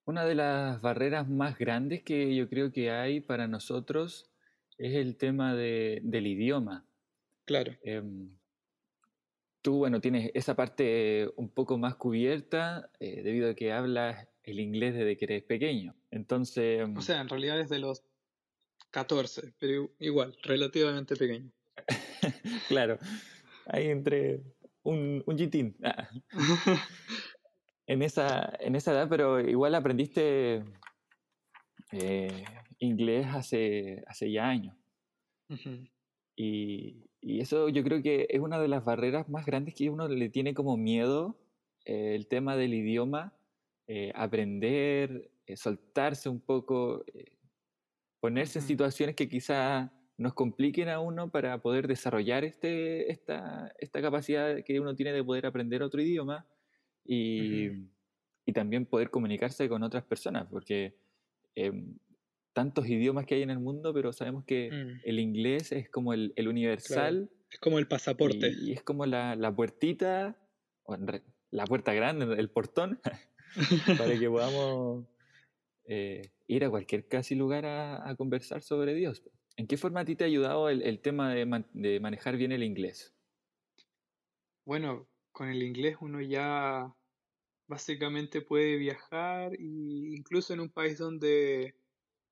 Una 0.06 0.26
de 0.26 0.34
las 0.34 0.82
barreras 0.82 1.30
más 1.30 1.58
grandes 1.58 2.02
que 2.02 2.36
yo 2.36 2.50
creo 2.50 2.72
que 2.72 2.89
hay 2.89 3.22
para 3.22 3.48
nosotros 3.48 4.32
es 4.80 4.96
el 4.96 5.18
tema 5.18 5.54
de, 5.54 6.00
del 6.04 6.26
idioma. 6.26 6.84
Claro. 7.46 7.74
Em, 7.84 8.36
tú, 9.62 9.78
bueno, 9.78 10.02
tienes 10.02 10.32
esa 10.34 10.56
parte 10.56 11.30
un 11.36 11.50
poco 11.50 11.78
más 11.78 11.96
cubierta 11.96 12.89
eh, 13.00 13.22
debido 13.22 13.52
a 13.52 13.54
que 13.54 13.72
hablas 13.72 14.28
el 14.45 14.60
inglés 14.60 14.93
desde 14.93 15.17
que 15.17 15.25
eres 15.25 15.43
pequeño. 15.43 15.95
Entonces... 16.12 16.88
O 16.95 17.01
sea, 17.01 17.21
en 17.21 17.29
realidad 17.29 17.58
desde 17.58 17.79
los 17.79 18.03
14, 18.91 19.53
pero 19.60 19.91
igual, 19.99 20.38
relativamente 20.43 21.15
pequeño. 21.15 21.51
claro, 22.69 22.97
ahí 23.65 23.88
entre 23.88 24.41
un, 24.84 25.23
un 25.25 25.38
jitín. 25.38 25.75
En 27.88 28.01
esa, 28.01 28.51
en 28.62 28.75
esa 28.75 28.93
edad, 28.93 29.08
pero 29.08 29.39
igual 29.39 29.75
aprendiste 29.75 30.63
eh, 31.91 32.45
inglés 32.79 33.27
hace, 33.27 34.03
hace 34.08 34.31
ya 34.31 34.49
años. 34.49 34.75
y, 36.36 37.03
y, 37.21 37.41
eso 37.41 37.69
yo 37.69 37.84
creo 37.84 38.01
que 38.01 38.25
es 38.27 38.39
una 38.39 38.58
de 38.58 38.69
las 38.69 38.84
barreras 38.84 39.29
más 39.29 39.45
grandes 39.45 39.75
que 39.75 39.91
uno 39.91 40.08
le 40.08 40.29
tiene 40.29 40.55
como 40.55 40.77
miedo, 40.77 41.38
eh, 41.86 42.15
el 42.15 42.25
tema 42.25 42.55
del 42.55 42.73
idioma, 42.73 43.35
eh, 43.88 44.12
aprender, 44.15 45.32
soltarse 45.56 46.30
un 46.30 46.39
poco, 46.39 47.04
ponerse 48.19 48.60
en 48.60 48.65
situaciones 48.65 49.15
que 49.15 49.30
quizá 49.30 49.91
nos 50.17 50.34
compliquen 50.34 50.89
a 50.89 51.00
uno 51.00 51.30
para 51.30 51.62
poder 51.62 51.88
desarrollar 51.88 52.45
este, 52.45 53.12
esta, 53.12 53.74
esta 53.80 54.02
capacidad 54.02 54.63
que 54.63 54.80
uno 54.80 54.95
tiene 54.95 55.12
de 55.12 55.24
poder 55.24 55.45
aprender 55.45 55.84
otro 55.84 56.02
idioma 56.02 56.48
y, 57.04 57.67
y 58.45 58.54
también 58.54 58.86
poder 58.86 59.10
comunicarse 59.10 59.67
con 59.67 59.84
otras 59.84 60.04
personas, 60.04 60.48
porque 60.50 60.95
em, 61.56 61.98
tantos 62.54 62.88
idiomas 62.88 63.26
que 63.26 63.36
hay 63.36 63.41
en 63.41 63.50
el 63.50 63.60
mundo, 63.60 63.93
pero 63.93 64.13
sabemos 64.13 64.45
que 64.45 64.71
mm. 64.71 65.02
el 65.04 65.19
inglés 65.19 65.71
es 65.71 65.89
como 65.89 66.13
el, 66.13 66.34
el 66.38 66.48
universal. 66.48 67.30
Es 67.52 67.60
como 67.60 67.80
el 67.80 67.88
pasaporte. 67.88 68.52
Y, 68.62 68.71
es 68.71 68.82
como 68.82 69.06
la, 69.06 69.36
la 69.36 69.54
puertita, 69.54 70.38
la 71.52 71.65
puerta 71.65 71.93
grande, 71.93 72.36
el 72.39 72.50
portón, 72.50 73.00
para 73.98 74.18
que 74.18 74.30
podamos 74.30 75.06
eh, 75.86 76.32
ir 76.48 76.65
a 76.65 76.70
cualquier 76.70 77.08
casi 77.08 77.36
lugar 77.36 77.65
a, 77.65 78.10
a, 78.10 78.15
conversar 78.15 78.62
sobre 78.62 78.94
Dios. 78.94 79.24
¿En 79.58 79.68
qué 79.68 79.78
forma 79.78 80.02
a 80.02 80.06
ti 80.06 80.15
te 80.15 80.24
ha 80.24 80.28
ayudado 80.28 80.70
el, 80.70 80.82
el 80.82 81.00
tema 81.00 81.34
de, 81.34 81.65
de 81.74 82.00
manejar 82.00 82.38
bien 82.38 82.52
el 82.52 82.63
inglés? 82.63 83.13
Bueno, 84.65 85.08
con 85.32 85.50
el 85.50 85.62
inglés 85.63 85.98
uno 86.02 86.22
ya 86.22 86.94
básicamente 87.68 88.41
puede 88.41 88.78
viajar 88.78 89.54
e 89.54 89.62
incluso 89.62 90.54
en 90.54 90.60
un 90.60 90.70
país 90.70 90.98
donde, 90.98 91.76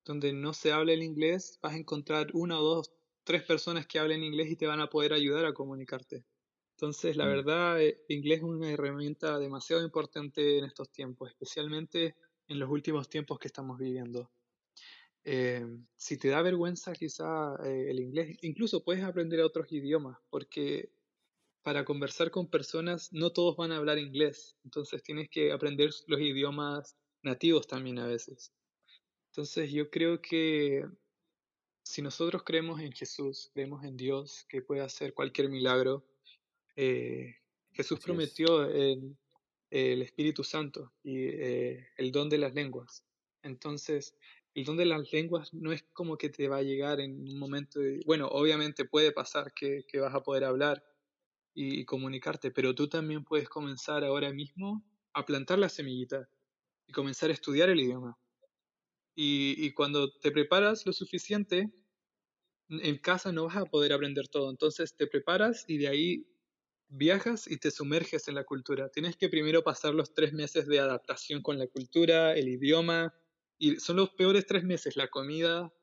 donde 0.06 0.34
no 0.34 0.54
se 0.54 0.72
habla 0.72 0.94
el 0.94 1.04
inglés, 1.04 1.60
vas 1.62 1.74
a 1.74 1.78
encontrar 1.78 2.28
una 2.34 2.60
o 2.60 2.64
dos, 2.64 2.92
tres 3.24 3.44
personas 3.44 3.88
que 3.88 4.00
hablen 4.00 4.24
inglés 4.24 4.52
y 4.52 4.56
te 4.56 4.68
van 4.68 4.82
a 4.82 4.90
poder 4.90 5.14
ayudar 5.14 5.46
a 5.46 5.54
comunicarte. 5.54 6.26
Entonces, 6.84 7.16
la 7.16 7.24
mm. 7.24 7.30
verdad, 7.30 7.82
el 7.82 7.92
eh, 7.92 8.06
inglés 8.10 8.40
es 8.40 8.44
una 8.44 8.70
herramienta 8.70 9.40
demasiado 9.40 9.82
importante 9.86 10.58
en 10.58 10.66
estos 10.66 10.92
tiempos, 10.92 11.30
especialmente 11.30 12.18
en 12.50 12.60
los 12.60 12.70
últimos 12.70 13.08
tiempos 13.08 13.40
que 13.40 13.48
estamos 13.48 13.80
viviendo. 13.80 14.30
Eh, 15.24 15.66
si 15.96 16.18
te 16.18 16.28
da 16.28 16.42
vergüenza 16.42 16.92
quizá 16.92 17.56
eh, 17.64 17.90
el 17.90 18.02
inglés, 18.02 18.38
incluso 18.42 18.84
puedes 18.84 19.02
aprender 19.02 19.40
otros 19.40 19.72
idiomas, 19.72 20.18
porque 20.30 20.92
para 21.62 21.86
conversar 21.86 22.32
con 22.32 22.50
personas, 22.50 23.14
no 23.14 23.32
todos 23.32 23.56
van 23.56 23.72
a 23.72 23.78
hablar 23.78 23.98
inglés, 23.98 24.58
entonces 24.66 25.02
tienes 25.04 25.30
que 25.30 25.54
aprender 25.54 25.90
los 26.08 26.20
idiomas 26.20 26.98
nativos 27.22 27.66
también 27.66 27.98
a 28.00 28.08
veces. 28.08 28.52
Entonces 29.32 29.72
yo 29.72 29.90
creo 29.90 30.22
que 30.22 30.86
si 31.86 32.02
nosotros 32.02 32.44
creemos 32.44 32.82
en 32.82 32.92
Jesús, 32.92 33.52
creemos 33.54 33.86
en 33.86 33.96
Dios 33.96 34.46
que 34.50 34.62
puede 34.62 34.82
hacer 34.82 35.14
cualquier 35.14 35.48
milagro, 35.48 36.04
eh, 36.76 37.36
Jesús 37.72 38.00
prometió 38.00 38.64
el, 38.70 39.16
Espíritu 39.70 40.44
Santo 40.44 40.94
y 41.04 41.26
eh, 41.26 41.88
el 41.98 42.12
don 42.12 42.30
de 42.30 42.38
las 42.38 42.54
lenguas. 42.54 43.04
Entonces, 43.42 44.16
el 44.54 44.66
don 44.66 44.78
de 44.78 44.86
las 44.86 45.12
lenguas 45.12 45.52
no 45.54 45.72
es 45.72 45.84
como 45.94 46.16
que 46.18 46.30
te 46.30 46.48
va 46.48 46.58
a 46.58 46.64
llegar 46.64 47.00
en 47.00 47.28
un 47.28 47.40
momento 47.40 47.80
de, 47.80 48.02
bueno, 48.06 48.28
obviamente 48.28 48.86
puede 48.86 49.12
pasar 49.12 49.52
que, 49.54 49.84
vas 50.00 50.14
a 50.14 50.22
poder 50.22 50.44
hablar 50.44 50.84
y, 51.56 51.86
comunicarte, 51.86 52.52
pero 52.52 52.76
tú 52.76 52.88
también 52.88 53.24
puedes 53.24 53.50
comenzar 53.50 54.04
ahora 54.04 54.32
mismo 54.32 54.84
a 55.14 55.26
plantar 55.26 55.58
la 55.58 55.70
semillita 55.70 56.30
y 56.88 56.92
comenzar 56.92 57.32
a 57.32 57.34
estudiar 57.34 57.70
el 57.70 57.80
idioma. 57.80 58.18
Y, 59.16 59.56
y 59.58 59.74
cuando 59.74 60.12
te 60.12 60.32
preparas 60.32 60.86
lo 60.86 60.94
suficiente, 60.94 61.72
en 62.70 62.98
casa 62.98 63.32
no 63.32 63.46
vas 63.46 63.58
a 63.58 63.66
poder 63.66 63.94
aprender 63.94 64.28
todo, 64.28 64.50
entonces 64.50 64.96
te 64.96 65.08
preparas 65.08 65.66
y 65.68 65.78
de 65.78 65.88
ahí 65.88 66.33
viajas 66.90 67.50
y 67.50 67.58
te 67.58 67.72
sumerges 67.72 68.28
en 68.28 68.36
la 68.36 68.44
cultura. 68.44 68.90
Tienes 68.90 69.18
que 69.18 69.30
primero 69.30 69.64
pasar 69.64 69.94
los 69.94 70.14
tres 70.14 70.34
meses 70.34 70.68
de 70.68 70.80
adaptación 70.80 71.42
con 71.42 71.58
la 71.58 71.68
cultura, 71.68 72.34
el 72.34 72.48
idioma, 72.48 73.14
y 73.58 73.78
son 73.78 73.98
los 73.98 74.10
peores 74.12 74.46
tres 74.46 74.64
meses, 74.64 74.96
la 74.96 75.08
comida, 75.08 75.74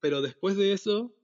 pero 0.00 0.22
después 0.22 0.56
de 0.56 0.72
eso, 0.72 1.14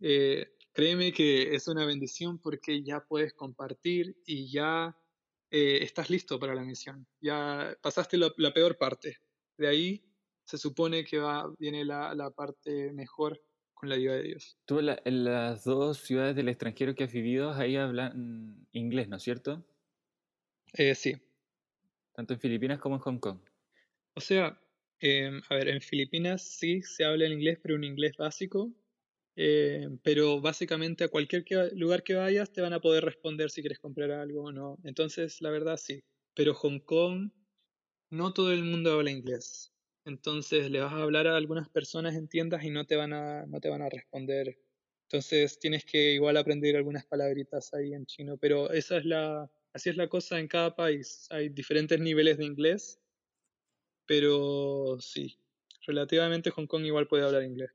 eh, 0.00 0.56
créeme 0.72 1.12
que 1.12 1.54
es 1.54 1.68
una 1.68 1.86
bendición 1.86 2.38
porque 2.38 2.82
ya 2.82 3.04
puedes 3.06 3.32
compartir 3.34 4.16
y 4.26 4.50
ya 4.50 4.96
eh, 5.50 5.78
estás 5.82 6.10
listo 6.10 6.38
para 6.38 6.54
la 6.54 6.62
misión. 6.62 7.06
Ya 7.20 7.76
pasaste 7.82 8.16
la, 8.16 8.52
peor 8.52 8.76
parte. 8.76 9.18
De 9.56 9.68
ahí 9.68 10.04
se 10.44 10.58
supone 10.58 11.04
que 11.04 11.18
va, 11.18 11.52
viene 11.58 11.84
la, 11.84 12.14
la 12.14 12.30
parte 12.30 12.92
mejor 12.92 13.40
con 13.80 13.88
la 13.88 13.94
ayuda 13.94 14.16
de 14.16 14.24
Dios. 14.24 14.58
Tú 14.66 14.78
en, 14.78 15.24
las 15.24 15.64
dos 15.64 15.98
ciudades 15.98 16.36
del 16.36 16.50
extranjero 16.50 16.94
que 16.94 17.04
has 17.04 17.12
vivido, 17.12 17.52
ahí 17.54 17.76
hablan 17.76 18.66
inglés, 18.72 19.08
¿no 19.08 19.16
es 19.16 19.22
cierto? 19.22 19.64
Eh, 20.74 20.94
sí. 20.94 21.16
Tanto 22.12 22.34
en 22.34 22.40
Filipinas 22.40 22.78
como 22.78 22.96
en 22.96 23.00
Hong 23.00 23.18
Kong. 23.18 23.38
O 24.14 24.20
sea, 24.20 24.60
em, 24.98 25.40
a 25.48 25.54
ver, 25.54 25.68
en 25.68 25.80
Filipinas 25.80 26.42
sí 26.42 26.82
se 26.82 27.06
habla 27.06 27.24
el 27.24 27.32
inglés, 27.32 27.58
pero 27.62 27.74
un 27.74 27.84
inglés 27.84 28.12
básico. 28.18 28.70
Em, 29.34 29.96
pero 30.02 30.42
básicamente 30.42 31.04
a 31.04 31.08
cualquier 31.08 31.44
lugar 31.72 32.02
que 32.02 32.14
vayas 32.14 32.52
te 32.52 32.60
van 32.60 32.74
a 32.74 32.80
poder 32.80 33.02
responder 33.04 33.50
si 33.50 33.62
quieres 33.62 33.78
comprar 33.78 34.10
algo 34.10 34.42
o 34.44 34.52
no. 34.52 34.76
Entonces, 34.84 35.40
la 35.40 35.48
verdad 35.48 35.78
sí. 35.78 36.00
Pero 36.34 36.52
Hong 36.52 36.80
Kong, 36.80 37.30
no 38.10 38.34
todo 38.34 38.52
el 38.52 38.62
mundo 38.62 38.92
habla 38.92 39.10
inglés. 39.10 39.72
Entonces 40.10 40.70
le 40.70 40.80
vas 40.80 40.92
a 40.92 41.02
hablar 41.02 41.28
a 41.28 41.36
algunas 41.36 41.68
personas 41.68 42.16
en 42.16 42.26
tiendas 42.28 42.64
y 42.64 42.70
no 42.70 42.84
te 42.84 42.96
van 42.96 43.12
a, 43.12 43.46
no 43.46 43.60
te 43.60 43.68
van 43.70 43.80
a 43.82 43.88
responder. 43.88 44.58
Entonces 45.04 45.58
tienes 45.60 45.84
que 45.84 46.14
igual 46.14 46.36
aprender 46.36 46.76
algunas 46.76 47.06
palabritas 47.06 47.72
ahí 47.74 47.94
en 47.94 48.06
chino. 48.06 48.36
Pero 48.36 48.70
esa 48.72 48.98
es 48.98 49.04
la, 49.04 49.50
así 49.72 49.88
es 49.90 49.96
la 49.96 50.08
cosa 50.08 50.40
en 50.40 50.48
cada 50.48 50.74
país. 50.74 51.28
Hay 51.30 51.48
diferentes 51.48 52.00
niveles 52.00 52.38
de 52.38 52.44
inglés. 52.44 53.00
Pero 54.06 54.98
sí, 55.00 55.38
relativamente 55.86 56.50
Hong 56.50 56.66
Kong 56.66 56.84
igual 56.84 57.06
puede 57.06 57.24
hablar 57.24 57.44
inglés. 57.44 57.70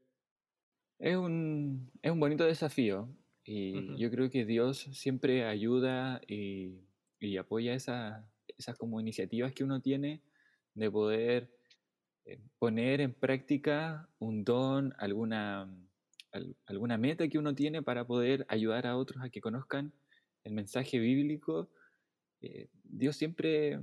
Es 1.00 1.16
un, 1.16 1.92
es 2.02 2.12
un 2.12 2.20
bonito 2.20 2.46
desafío. 2.46 3.10
Y 3.44 3.96
yo 3.98 4.10
creo 4.10 4.30
que 4.30 4.44
Dios 4.44 4.90
siempre 4.94 5.46
ayuda 5.46 6.20
y, 6.28 6.80
y 7.20 7.38
apoya 7.38 7.76
esa, 7.76 8.28
esas 8.58 8.76
como 8.78 9.00
iniciativas 9.00 9.54
que 9.54 9.64
uno 9.64 9.82
tiene 9.82 10.24
de 10.74 10.90
poder 10.90 11.55
poner 12.60 13.02
en 13.02 13.14
práctica 13.14 14.10
un 14.20 14.44
don, 14.44 14.94
alguna, 14.98 15.70
alguna 16.66 16.98
meta 16.98 17.28
que 17.28 17.38
uno 17.38 17.54
tiene 17.54 17.82
para 17.82 18.06
poder 18.06 18.46
ayudar 18.50 18.88
a 18.88 18.98
otros 18.98 19.24
a 19.24 19.30
que 19.30 19.42
conozcan 19.42 19.94
el 20.44 20.54
mensaje 20.54 21.00
bíblico, 21.00 21.70
eh, 22.42 22.68
Dios 22.84 23.16
siempre 23.16 23.80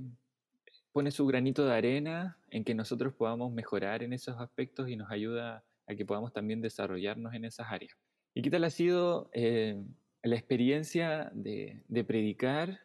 pone 0.91 1.11
su 1.11 1.25
granito 1.25 1.65
de 1.65 1.73
arena 1.73 2.37
en 2.49 2.63
que 2.63 2.75
nosotros 2.75 3.13
podamos 3.13 3.51
mejorar 3.51 4.03
en 4.03 4.13
esos 4.13 4.39
aspectos 4.39 4.89
y 4.89 4.95
nos 4.95 5.11
ayuda 5.11 5.63
a 5.87 5.95
que 5.95 6.05
podamos 6.05 6.31
también 6.33 6.61
desarrollarnos 6.61 7.33
en 7.33 7.45
esas 7.45 7.67
áreas. 7.71 7.97
¿Y 8.33 8.41
qué 8.41 8.49
tal 8.49 8.63
ha 8.63 8.69
sido 8.69 9.29
eh, 9.33 9.83
la 10.23 10.35
experiencia 10.35 11.31
de, 11.33 11.83
de, 11.87 12.03
predicar 12.03 12.79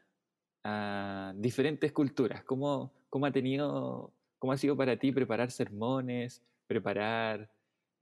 a 0.64 1.32
diferentes 1.36 1.92
culturas? 1.92 2.42
¿Cómo, 2.44 2.92
cómo 3.08 3.26
ha 3.26 3.32
tenido 3.32 4.12
¿Cómo 4.38 4.52
ha 4.52 4.58
sido 4.58 4.76
para 4.76 4.96
ti 4.98 5.12
preparar 5.12 5.50
sermones, 5.50 6.42
preparar, 6.66 7.50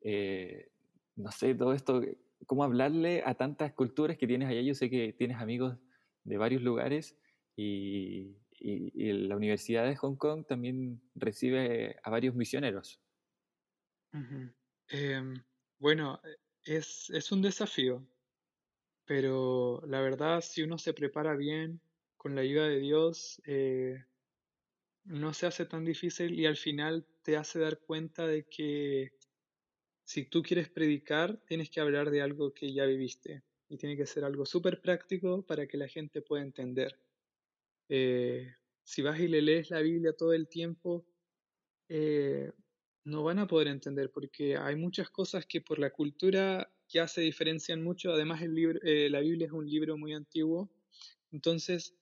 eh, 0.03 0.70
no 1.16 1.31
sé, 1.33 1.55
todo 1.55 1.72
esto? 1.72 2.03
¿Cómo 2.46 2.64
hablarle 2.64 3.22
a 3.25 3.35
tantas 3.35 3.72
culturas 3.72 4.18
que 4.18 4.27
tienes 4.27 4.49
allá? 4.49 4.61
Yo 4.61 4.75
sé 4.75 4.90
que 4.90 5.12
tienes 5.12 5.38
amigos 5.38 5.79
de 6.25 6.37
varios 6.37 6.62
lugares 6.62 7.16
y, 7.57 8.37
la 8.59 9.37
Universidad 9.37 9.85
de 9.85 9.96
Hong 9.96 10.16
Kong 10.16 10.44
también 10.46 11.01
recibe 11.14 11.96
a 12.03 12.11
varios 12.11 12.35
misioneros. 12.35 13.01
Em, 14.88 15.35
bueno, 15.79 16.20
es, 16.64 17.33
un 17.33 17.42
desafío, 17.42 18.07
pero 19.05 19.83
la 19.87 20.01
verdad, 20.01 20.40
si 20.40 20.62
uno 20.62 20.79
se 20.79 20.94
prepara 20.94 21.37
bien, 21.37 21.81
con 22.16 22.35
la 22.35 22.40
ayuda 22.40 22.66
de 22.66 22.81
Dios, 22.81 23.40
eh, 23.44 24.05
no 25.06 25.32
se 25.32 25.46
hace 25.46 25.64
tan 25.66 25.84
difícil 25.84 26.38
y 26.38 26.46
al 26.46 26.56
final 26.56 27.06
te 27.22 27.36
hace 27.36 27.58
dar 27.58 27.78
cuenta 27.78 28.26
de 28.26 28.44
que 28.44 29.12
si 30.04 30.24
tú 30.24 30.42
quieres 30.42 30.68
predicar, 30.68 31.40
tienes 31.46 31.70
que 31.70 31.80
hablar 31.80 32.10
de 32.10 32.22
algo 32.22 32.52
que 32.52 32.72
ya 32.72 32.84
viviste 32.84 33.42
y 33.68 33.76
tiene 33.76 33.96
que 33.96 34.06
ser 34.06 34.24
algo 34.24 34.46
súper 34.46 34.80
práctico 34.80 35.42
para 35.42 35.66
que 35.66 35.76
la 35.76 35.88
gente 35.88 36.22
pueda 36.22 36.42
entender. 36.42 36.98
Eh, 37.88 38.54
si 38.84 39.02
vas 39.02 39.18
y 39.18 39.28
le 39.28 39.42
lees 39.42 39.70
la 39.70 39.80
Biblia 39.80 40.12
todo 40.12 40.32
el 40.32 40.48
tiempo, 40.48 41.04
eh, 41.88 42.52
no 43.04 43.22
van 43.22 43.38
a 43.38 43.46
poder 43.46 43.68
entender 43.68 44.10
porque 44.10 44.56
hay 44.56 44.76
muchas 44.76 45.10
cosas 45.10 45.46
que 45.46 45.60
por 45.60 45.78
la 45.78 45.90
cultura 45.90 46.72
ya 46.88 47.08
se 47.08 47.20
diferencian 47.20 47.82
mucho. 47.82 48.12
Además, 48.12 48.42
el 48.42 48.54
libro, 48.54 48.80
eh, 48.82 49.08
la 49.10 49.20
Biblia 49.20 49.46
es 49.46 49.52
un 49.52 49.68
libro 49.68 49.96
muy 49.96 50.14
antiguo. 50.14 50.70
Entonces, 51.32 51.94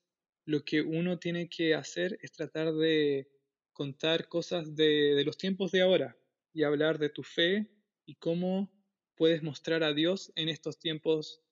lo 0.47 0.65
que 0.65 0.83
uno 0.83 1.19
tiene 1.19 1.49
que 1.49 1.75
hacer 1.75 2.19
es 2.23 2.33
tratar 2.33 2.73
de 2.75 3.29
contar 3.73 4.29
cosas 4.29 4.75
de, 4.75 5.23
los 5.25 5.37
tiempos 5.37 5.73
de 5.73 5.83
ahora 5.83 6.17
y 6.53 6.63
hablar 6.63 6.99
de 6.99 7.09
tu 7.09 7.23
fe 7.23 7.69
y 8.07 8.15
cómo 8.17 8.71
puedes 9.17 9.43
mostrar 9.43 9.83
a 9.83 9.93
Dios 9.93 10.33
en 10.37 10.49
estos 10.49 10.79
tiempos 10.79 11.43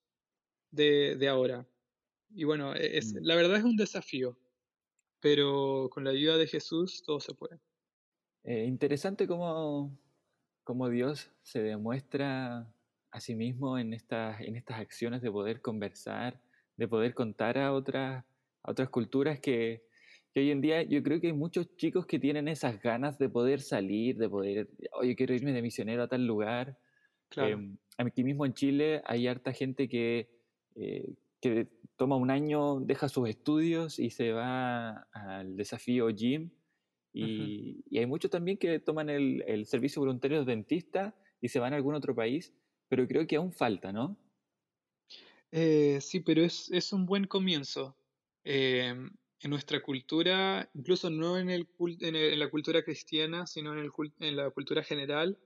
de, 0.70 1.28
ahora. 1.28 1.66
Y 2.30 2.44
bueno, 2.44 2.74
e, 2.74 2.98
es, 2.98 3.14
mm. 3.14 3.18
la 3.22 3.34
verdad 3.34 3.56
es 3.56 3.64
un 3.64 3.76
desafío, 3.76 4.38
pero 5.20 5.88
con 5.90 6.04
la 6.04 6.10
ayuda 6.10 6.36
de 6.36 6.46
Jesús 6.46 7.02
todo 7.04 7.20
se 7.20 7.34
puede. 7.34 7.60
Eh, 8.44 8.64
interesante 8.64 9.26
cómo, 9.26 9.98
cómo, 10.64 10.88
Dios 10.88 11.30
se 11.42 11.62
demuestra 11.62 12.72
a 13.10 13.20
sí 13.20 13.34
mismo 13.34 13.78
en 13.78 13.94
estas, 13.94 14.40
en 14.40 14.56
estas 14.56 14.80
acciones 14.80 15.22
de 15.22 15.30
poder 15.30 15.60
conversar, 15.60 16.40
de 16.76 16.88
poder 16.88 17.14
contar 17.14 17.58
a 17.58 17.72
otras 17.72 18.24
a 18.62 18.70
otras 18.70 18.88
culturas 18.88 19.40
que, 19.40 19.82
hoy 20.34 20.50
en 20.50 20.60
día 20.60 20.82
yo 20.82 21.02
creo 21.02 21.20
que 21.20 21.28
hay 21.28 21.32
muchos 21.32 21.76
chicos 21.76 22.06
que 22.06 22.18
tienen 22.18 22.48
esas 22.48 22.80
ganas 22.80 23.18
de 23.18 23.28
poder 23.28 23.60
salir, 23.60 24.16
de 24.16 24.28
poder, 24.28 24.68
oye, 24.92 25.14
quiero 25.14 25.34
irme 25.34 25.52
de 25.52 25.62
misionero 25.62 26.02
a 26.02 26.08
tal 26.08 26.26
lugar. 26.26 26.78
Claro. 27.28 27.50
Em, 27.50 27.76
aquí 27.98 28.24
mismo 28.24 28.46
en 28.46 28.54
Chile 28.54 29.02
hay 29.04 29.26
harta 29.26 29.52
gente 29.52 29.88
que, 29.88 30.30
eh, 30.76 31.14
que 31.40 31.68
toma 31.96 32.16
un 32.16 32.30
año, 32.30 32.80
deja 32.80 33.08
sus 33.08 33.28
estudios 33.28 33.98
y 33.98 34.10
se 34.10 34.32
va 34.32 35.06
al 35.12 35.56
desafío 35.56 36.08
GYM. 36.08 36.50
Y, 37.14 37.98
hay 37.98 38.06
muchos 38.06 38.30
también 38.30 38.56
que 38.56 38.78
toman 38.78 39.10
el, 39.10 39.44
el, 39.46 39.66
servicio 39.66 40.00
voluntario 40.00 40.40
de 40.40 40.46
dentista 40.46 41.14
y 41.42 41.48
se 41.48 41.58
van 41.58 41.74
a 41.74 41.76
algún 41.76 41.94
otro 41.94 42.14
país, 42.14 42.54
pero 42.88 43.06
creo 43.06 43.26
que 43.26 43.36
aún 43.36 43.52
falta, 43.52 43.92
¿no? 43.92 44.16
Eh, 45.50 45.98
sí, 46.00 46.20
pero 46.20 46.42
es, 46.42 46.70
es, 46.72 46.92
un 46.92 47.04
buen 47.04 47.26
comienzo. 47.26 47.94
Em, 48.44 49.10
en 49.42 49.50
nuestra 49.50 49.82
cultura, 49.82 50.70
incluso 50.74 51.10
no 51.10 51.38
en, 51.38 51.50
el, 51.50 51.68
en, 52.00 52.38
la 52.38 52.48
cultura 52.48 52.82
cristiana, 52.84 53.46
sino 53.46 53.72
en, 53.72 53.80
el, 53.80 53.90
en 54.20 54.36
la 54.36 54.50
cultura 54.50 54.84
general, 54.84 55.38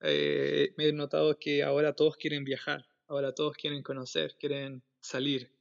eh, 0.00 0.74
me 0.76 0.88
he 0.88 0.92
notado 0.92 1.38
que 1.38 1.62
ahora 1.62 1.94
todos 1.94 2.16
quieren 2.16 2.44
viajar, 2.44 2.84
ahora 3.06 3.32
todos 3.32 3.56
quieren 3.56 3.82
conocer, 3.82 4.36
quieren 4.38 4.82
salir. 5.00 5.52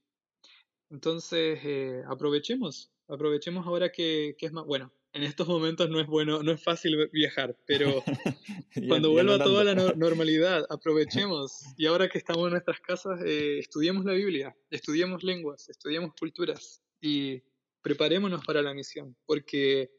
Entonces, 0.89 1.59
eh, 1.63 2.03
aprovechemos, 2.07 2.91
aprovechemos 3.07 3.65
ahora 3.67 3.91
que, 3.91 4.35
que, 4.39 4.47
es 4.47 4.51
más, 4.51 4.65
bueno, 4.65 4.91
en 5.13 5.23
estos 5.23 5.47
momentos 5.47 5.89
no 5.89 5.99
es 5.99 6.07
bueno, 6.07 6.41
no 6.41 6.51
es 6.51 6.61
fácil 6.61 7.09
viajar, 7.11 7.55
pero 7.67 8.03
cuando 8.87 9.11
vuelva 9.11 9.37
toda 9.37 9.63
la 9.63 9.75
normalidad, 9.75 10.65
aprovechemos. 10.69 11.61
Y 11.77 11.85
ahora 11.85 12.09
que 12.09 12.17
estamos 12.17 12.45
en 12.47 12.51
nuestras 12.51 12.79
casas, 12.79 13.21
eh, 13.23 13.59
estudiemos 13.59 14.05
la 14.05 14.13
Biblia, 14.13 14.55
estudiemos 14.71 15.23
lenguas, 15.23 15.69
estudiemos 15.69 16.13
culturas, 16.19 16.82
y 17.03 17.43
preparémonos 17.81 18.45
para 18.45 18.61
la 18.61 18.73
misión, 18.73 19.17
porque 19.25 19.91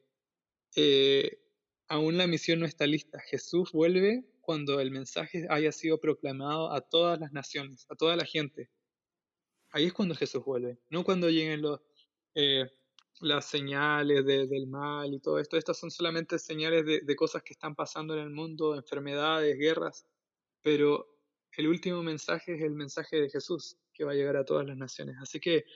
eh, 0.75 1.39
aún 1.87 2.17
la 2.17 2.27
misión 2.27 2.61
no 2.61 2.67
está 2.67 2.87
lista. 2.87 3.21
Jesús 3.21 3.73
vuelve 3.73 4.25
cuando 4.41 4.81
el 4.81 4.91
mensaje 4.91 5.47
haya 5.51 5.71
sido 5.71 6.01
proclamado 6.01 6.73
a 6.73 6.81
todas 6.81 7.21
las 7.21 7.31
naciones, 7.31 7.87
a 7.91 7.95
toda 7.95 8.17
la 8.17 8.25
gente. 8.25 8.71
Ahí 9.71 9.85
es 9.85 9.93
cuando 9.93 10.15
Jesús 10.15 10.43
vuelve, 10.47 10.79
no 10.89 11.05
cuando 11.05 11.29
lleguen 11.29 11.61
los, 11.61 11.81
eh, 12.35 12.71
las 13.21 13.51
señales 13.51 14.25
del 14.25 14.67
mal 14.67 15.13
y 15.13 15.21
todo 15.21 15.39
esto. 15.39 15.59
Estas 15.59 15.79
son 15.79 15.91
solamente 15.91 16.39
señales 16.39 16.87
de, 16.87 17.01
de 17.03 17.17
cosas 17.17 17.43
que 17.43 17.53
están 17.53 17.75
pasando 17.75 18.15
en 18.15 18.21
el 18.21 18.31
mundo, 18.31 18.77
enfermedades, 18.77 19.59
guerras, 19.59 20.07
pero 20.63 21.07
el 21.53 21.69
último 21.69 22.03
mensaje 22.03 22.55
es 22.55 22.63
el 22.63 22.73
mensaje 22.73 23.21
de 23.21 23.29
Jesús, 23.29 23.77
que 23.93 24.05
va 24.05 24.13
a 24.13 24.15
llegar 24.15 24.39
a 24.39 24.45
todas 24.47 24.67
las 24.67 24.79
naciones. 24.79 25.17
Así 25.21 25.39
que 25.39 25.67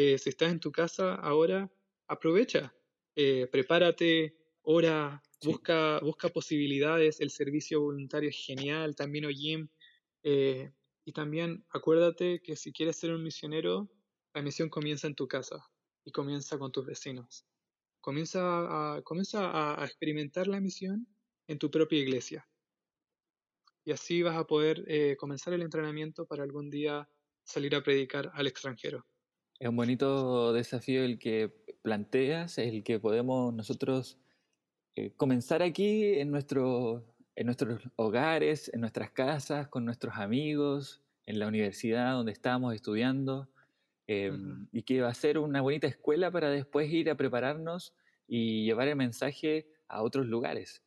eh, 0.00 0.16
si 0.16 0.28
estás 0.28 0.52
en 0.52 0.60
tu 0.60 0.70
casa 0.70 1.16
ahora, 1.16 1.68
aprovecha, 2.06 2.72
eh, 3.16 3.48
prepárate, 3.50 4.36
ora, 4.62 5.20
busca, 5.42 5.98
busca 5.98 6.28
posibilidades, 6.28 7.20
el 7.20 7.30
servicio 7.30 7.80
voluntario 7.80 8.30
es 8.30 8.36
genial, 8.36 8.94
también 8.94 9.24
OYIM. 9.24 9.68
Eh, 10.22 10.72
y 11.04 11.12
también 11.12 11.66
acuérdate 11.70 12.40
que 12.40 12.54
si 12.54 12.72
quieres 12.72 12.94
ser 12.94 13.10
un 13.10 13.24
misionero, 13.24 13.90
la 14.34 14.42
misión 14.42 14.68
comienza 14.68 15.08
en 15.08 15.16
tu 15.16 15.26
casa 15.26 15.68
y 16.04 16.12
comienza 16.12 16.58
con 16.58 16.70
tus 16.70 16.86
vecinos. 16.86 17.44
Comienza 18.00 18.40
a, 18.94 19.02
comienza 19.02 19.82
a 19.82 19.84
experimentar 19.84 20.46
la 20.46 20.60
misión 20.60 21.08
en 21.48 21.58
tu 21.58 21.72
propia 21.72 21.98
iglesia. 21.98 22.48
Y 23.84 23.90
así 23.90 24.22
vas 24.22 24.36
a 24.36 24.46
poder 24.46 24.86
comenzar 25.16 25.54
el 25.54 25.62
entrenamiento 25.62 26.24
para 26.24 26.44
algún 26.44 26.70
día 26.70 27.10
salir 27.42 27.74
a 27.74 27.82
predicar 27.82 28.30
al 28.34 28.46
extranjero. 28.46 29.04
Es 29.58 29.68
un 29.68 29.76
bonito 29.76 30.52
desafío 30.52 31.02
el 31.02 31.18
que 31.18 31.52
planteas, 31.82 32.58
el 32.58 32.84
que 32.84 33.00
podemos 33.00 33.52
nosotros 33.52 34.18
eh, 34.94 35.12
comenzar 35.16 35.62
aquí 35.62 36.20
en, 36.20 36.30
nuestro, 36.30 37.04
en 37.34 37.46
nuestros 37.46 37.82
hogares, 37.96 38.70
en 38.72 38.80
nuestras 38.80 39.10
casas, 39.10 39.66
con 39.68 39.84
nuestros 39.84 40.16
amigos, 40.16 41.02
en 41.26 41.40
la 41.40 41.48
universidad 41.48 42.12
donde 42.12 42.32
estamos 42.32 42.74
estudiando, 42.74 43.48
em, 44.06 44.68
y 44.72 44.82
que 44.82 45.00
va 45.00 45.08
a 45.08 45.14
ser 45.14 45.38
una 45.38 45.60
bonita 45.60 45.88
escuela 45.88 46.30
para 46.30 46.50
después 46.50 46.90
ir 46.92 47.10
a 47.10 47.16
prepararnos 47.16 47.94
y 48.28 48.64
llevar 48.64 48.88
el 48.88 48.96
mensaje 48.96 49.66
a 49.88 50.02
otros 50.02 50.26
lugares. 50.26 50.82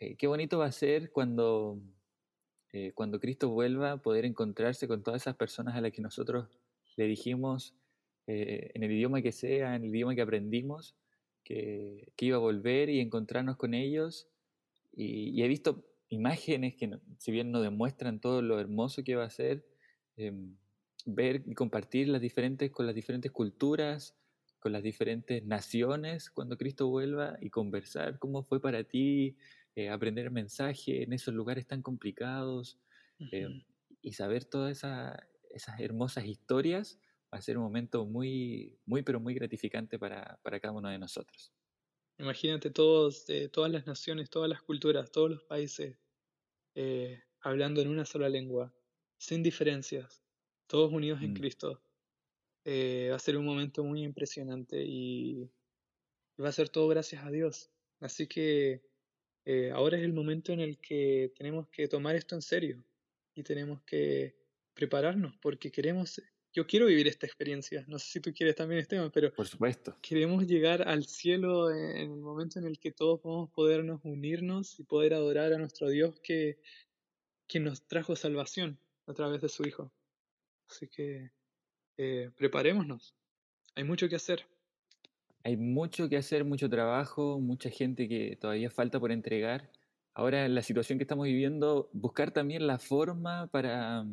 Eh, 0.00 0.16
qué 0.16 0.26
bonito 0.26 0.58
va 0.58 0.66
a 0.66 0.72
ser 0.72 1.10
cuando 1.10 1.78
eh, 2.72 2.92
cuando 2.94 3.20
Cristo 3.20 3.50
vuelva, 3.50 3.98
poder 3.98 4.24
encontrarse 4.24 4.88
con 4.88 5.02
todas 5.02 5.22
esas 5.22 5.36
personas 5.36 5.76
a 5.76 5.82
las 5.82 5.92
que 5.92 6.00
nosotros 6.00 6.48
le 6.96 7.06
dijimos 7.06 7.74
eh, 8.26 8.70
en 8.74 8.82
el 8.82 8.92
idioma 8.92 9.22
que 9.22 9.32
sea, 9.32 9.74
en 9.74 9.84
el 9.84 9.90
idioma 9.90 10.14
que 10.14 10.22
aprendimos, 10.22 10.94
que, 11.44 12.12
iba 12.18 12.36
a 12.36 12.40
volver 12.40 12.88
y 12.88 13.00
encontrarnos 13.00 13.56
con 13.56 13.74
ellos. 13.74 14.28
Y, 14.92 15.42
he 15.42 15.48
visto 15.48 15.84
imágenes 16.08 16.76
que, 16.76 16.98
si 17.18 17.32
bien 17.32 17.50
no 17.50 17.60
demuestran 17.60 18.20
todo 18.20 18.42
lo 18.42 18.60
hermoso 18.60 19.02
que 19.02 19.16
va 19.16 19.24
a 19.24 19.30
ser, 19.30 19.64
em, 20.16 20.56
ver 21.06 21.42
y 21.46 21.54
compartir 21.54 22.08
las 22.08 22.20
diferentes, 22.20 22.70
con 22.70 22.86
las 22.86 22.94
diferentes 22.94 23.32
culturas, 23.32 24.16
con 24.62 24.70
las 24.70 24.84
diferentes 24.84 25.44
naciones 25.44 26.30
cuando 26.30 26.56
Cristo 26.56 26.86
vuelva 26.86 27.36
y 27.40 27.50
conversar 27.50 28.20
cómo 28.20 28.44
fue 28.44 28.60
para 28.60 28.84
ti 28.84 29.36
eh, 29.74 29.88
aprender 29.88 30.30
mensaje 30.30 31.02
en 31.02 31.12
esos 31.12 31.34
lugares 31.34 31.66
tan 31.66 31.82
complicados 31.82 32.78
eh, 33.32 33.48
y 34.02 34.12
saber 34.12 34.44
todas 34.44 34.84
esas 35.54 35.80
hermosas 35.80 36.24
historias 36.26 36.98
va 37.32 37.38
a 37.38 37.42
ser 37.42 37.56
un 37.56 37.64
momento 37.64 38.04
muy, 38.04 38.78
muy, 38.84 39.02
pero 39.02 39.20
muy 39.20 39.34
gratificante 39.34 39.98
para, 39.98 40.38
para 40.42 40.60
cada 40.60 40.74
uno 40.74 40.88
de 40.88 40.98
nosotros. 40.98 41.52
Imagínate 42.18 42.70
todos, 42.70 43.28
eh, 43.28 43.48
todas 43.48 43.70
las 43.70 43.86
naciones, 43.86 44.30
todas 44.30 44.48
las 44.48 44.62
culturas, 44.62 45.10
todos 45.10 45.30
los 45.30 45.42
países 45.44 45.96
hablando 47.42 47.82
en 47.82 47.88
una 47.88 48.06
sola 48.06 48.30
lengua, 48.30 48.72
sin 49.18 49.42
diferencias, 49.42 50.22
todos 50.66 50.90
unidos 50.90 51.20
en 51.20 51.32
mm. 51.32 51.34
Cristo. 51.34 51.82
va 52.66 53.16
a 53.16 53.18
ser 53.18 53.36
un 53.36 53.44
momento 53.44 53.84
muy 53.84 54.02
impresionante 54.02 54.82
y 54.82 55.50
va 56.40 56.48
a 56.48 56.52
ser 56.52 56.68
todo 56.68 56.88
gracias 56.88 57.24
a 57.24 57.30
Dios. 57.30 57.70
Así 58.00 58.26
que 58.26 58.82
eh, 59.44 59.70
ahora 59.72 59.96
es 59.96 60.04
el 60.04 60.12
momento 60.12 60.52
en 60.52 60.60
el 60.60 60.78
que 60.78 61.32
tenemos 61.36 61.68
que 61.68 61.88
tomar 61.88 62.16
esto 62.16 62.34
en 62.34 62.42
serio 62.42 62.84
y 63.34 63.42
tenemos 63.42 63.82
que 63.82 64.36
prepararnos 64.74 65.36
porque 65.38 65.70
queremos, 65.70 66.20
yo 66.52 66.66
quiero 66.66 66.86
vivir 66.86 67.08
esta 67.08 67.26
experiencia, 67.26 67.84
no 67.88 67.98
sé 67.98 68.12
si 68.12 68.20
tú 68.20 68.32
quieres 68.32 68.56
también 68.56 68.80
Esteban, 68.80 69.10
pero 69.12 69.32
por 69.32 69.46
supuesto. 69.46 69.96
Queremos 70.02 70.46
llegar 70.46 70.86
al 70.88 71.04
cielo 71.06 71.70
en, 71.70 71.96
el 71.96 72.20
momento 72.20 72.58
en 72.58 72.66
el 72.66 72.78
que 72.78 72.92
todos 72.92 73.22
vamos 73.22 73.48
a 73.48 73.52
podernos 73.52 74.00
unirnos 74.04 74.78
y 74.78 74.84
poder 74.84 75.14
adorar 75.14 75.52
a 75.52 75.58
nuestro 75.58 75.88
Dios 75.88 76.20
que, 76.20 76.58
que 77.46 77.60
nos 77.60 77.86
trajo 77.86 78.16
salvación 78.16 78.78
a 79.06 79.14
través 79.14 79.40
de 79.40 79.48
su 79.48 79.66
Hijo. 79.66 79.92
Así 80.68 80.88
que 80.88 81.30
eh, 81.96 82.30
preparémonos, 82.36 83.14
hay 83.74 83.84
mucho 83.84 84.08
que 84.08 84.16
hacer. 84.16 84.46
Hay 85.44 85.56
mucho 85.56 86.08
que 86.08 86.16
hacer, 86.16 86.44
mucho 86.44 86.70
trabajo, 86.70 87.40
mucha 87.40 87.68
gente 87.68 88.08
que 88.08 88.36
todavía 88.40 88.70
falta 88.70 89.00
por 89.00 89.10
entregar. 89.10 89.70
Ahora, 90.14 90.44
en 90.44 90.54
la 90.54 90.62
situación 90.62 90.98
que 90.98 91.04
estamos 91.04 91.26
viviendo, 91.26 91.88
buscar 91.92 92.32
también 92.32 92.66
la 92.66 92.78
forma 92.78 93.48
para, 93.48 94.04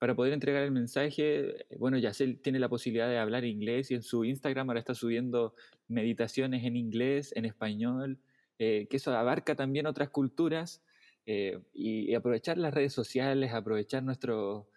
para 0.00 0.16
poder 0.16 0.32
entregar 0.32 0.64
el 0.64 0.72
mensaje. 0.72 1.66
Bueno, 1.78 1.98
Yacel 1.98 2.40
tiene 2.40 2.58
la 2.58 2.68
posibilidad 2.68 3.08
de 3.08 3.18
hablar 3.18 3.44
inglés 3.44 3.92
y 3.92 3.94
en 3.94 4.02
su 4.02 4.24
Instagram 4.24 4.68
ahora 4.68 4.80
está 4.80 4.94
subiendo 4.94 5.54
meditaciones 5.86 6.64
en 6.64 6.74
inglés, 6.74 7.32
en 7.36 7.44
español, 7.44 8.18
eh, 8.58 8.88
que 8.90 8.96
eso 8.96 9.12
abarca 9.14 9.54
también 9.54 9.86
otras 9.86 10.10
culturas. 10.10 10.82
Eh, 11.26 11.60
y, 11.72 12.12
aprovechar 12.14 12.58
las 12.58 12.74
redes 12.74 12.92
sociales, 12.92 13.52
aprovechar 13.52 14.02
nuestro, 14.02 14.68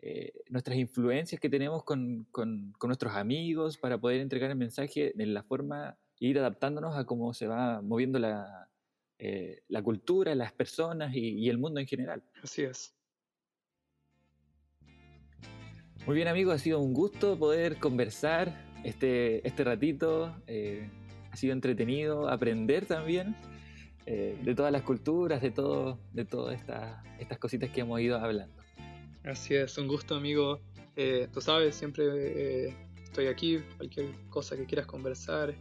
eh, 0.00 0.32
nuestras 0.50 0.76
influencias 0.76 1.40
que 1.40 1.48
tenemos 1.48 1.84
con, 1.84 2.26
con, 2.30 2.74
nuestros 2.82 3.14
amigos 3.14 3.78
para 3.78 3.98
poder 3.98 4.20
entregar 4.20 4.50
el 4.50 4.56
mensaje 4.56 5.14
en 5.16 5.32
la 5.32 5.42
forma, 5.44 5.96
ir 6.18 6.38
adaptándonos 6.38 6.96
a 6.98 7.06
cómo 7.06 7.32
se 7.32 7.46
va 7.46 7.80
moviendo 7.80 8.18
la, 8.18 8.68
eh, 9.24 9.62
la 9.68 9.80
cultura, 9.80 10.34
las 10.34 10.52
personas 10.52 11.14
y, 11.14 11.48
el 11.48 11.56
mundo 11.56 11.78
en 11.78 11.86
general. 11.86 12.24
Así 12.42 12.62
es. 12.62 12.92
Muy 16.06 16.16
bien 16.16 16.28
amigos, 16.28 16.54
ha 16.54 16.58
sido 16.58 16.80
un 16.80 16.94
gusto 16.94 17.38
poder 17.38 17.78
conversar 17.78 18.66
este, 18.84 19.46
este 19.46 19.64
ratito. 19.64 20.34
Eh, 20.46 20.88
ha 21.30 21.36
sido 21.36 21.52
entretenido, 21.52 22.28
aprender 22.28 22.86
también 22.86 23.36
de 24.04 24.54
todas 24.56 24.72
las 24.72 24.82
culturas, 24.82 25.40
de, 25.40 25.52
todo, 25.52 25.98
de 26.12 26.24
todas 26.24 26.60
estas 27.18 27.38
cositas 27.38 27.70
que 27.70 27.82
hemos 27.82 28.00
ido 28.00 28.18
hablando. 28.18 28.62
Así 29.24 29.54
es, 29.54 29.78
un 29.78 29.86
gusto 29.86 30.16
amigo. 30.16 30.60
Eh, 30.96 31.28
tú 31.32 31.40
sabes, 31.40 31.76
siempre 31.76 32.04
eh, 32.66 32.76
estoy 33.04 33.26
aquí, 33.28 33.60
cualquier 33.76 34.06
cosa 34.30 34.56
que 34.56 34.66
quieras 34.66 34.86
conversar. 34.86 35.54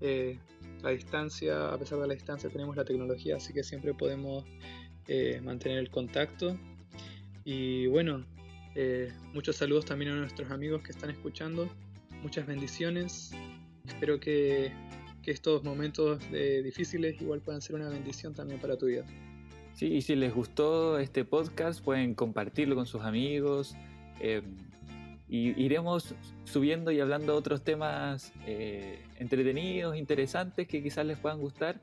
Eh, 0.00 0.38
la 0.82 0.90
distancia, 0.90 1.72
a 1.72 1.78
pesar 1.78 1.98
de 1.98 2.08
la 2.08 2.14
distancia, 2.14 2.50
tenemos 2.50 2.76
la 2.76 2.84
tecnología, 2.84 3.36
así 3.36 3.52
que 3.52 3.62
siempre 3.62 3.94
podemos 3.94 4.44
mantener 5.42 5.78
el 5.78 5.90
contacto. 5.90 6.56
Y 7.44 7.86
bueno, 7.88 8.24
muchos 9.32 9.56
saludos 9.56 9.84
también 9.84 10.12
a 10.12 10.16
nuestros 10.16 10.50
amigos 10.50 10.82
que 10.82 10.92
están 10.92 11.10
escuchando. 11.10 11.68
Muchas 12.22 12.46
bendiciones. 12.46 13.32
Espero 13.86 14.20
que, 14.20 14.72
que 15.22 15.30
estos 15.30 15.64
momentos 15.64 16.20
difíciles 16.62 17.20
igual 17.20 17.40
puedan 17.40 17.60
ser 17.60 17.76
una 17.76 17.88
bendición 17.88 18.34
también 18.34 18.60
para 18.60 18.76
tu 18.76 18.86
vida. 18.86 19.04
Sí, 19.74 19.86
y 19.94 20.02
si 20.02 20.14
les 20.14 20.34
gustó 20.34 20.98
este 20.98 21.24
podcast, 21.24 21.82
pueden 21.82 22.14
compartirlo 22.14 22.74
con 22.74 22.86
sus 22.86 23.02
amigos. 23.02 23.74
Eh, 24.20 24.42
y 25.28 25.58
iremos 25.62 26.14
subiendo 26.44 26.90
y 26.90 27.00
hablando 27.00 27.32
de 27.32 27.38
otros 27.38 27.62
temas 27.62 28.32
eh, 28.46 28.98
entretenidos, 29.16 29.96
interesantes 29.96 30.66
que 30.66 30.82
quizás 30.82 31.06
les 31.06 31.18
puedan 31.18 31.38
gustar. 31.38 31.80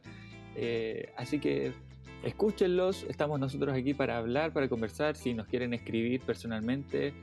Eh, 0.56 1.13
así 1.15 1.39
que 1.39 1.71
escúchenlos, 2.24 3.06
estamos 3.10 3.40
nosotros 3.40 3.76
aquí 3.76 3.94
para 3.94 4.18
hablar, 4.18 4.54
para 4.54 4.68
conversar. 4.68 5.16
Si 5.16 5.34
nos 5.34 5.48
quieren 5.48 5.74
escribir 5.74 6.22
personalmente, 6.22 7.14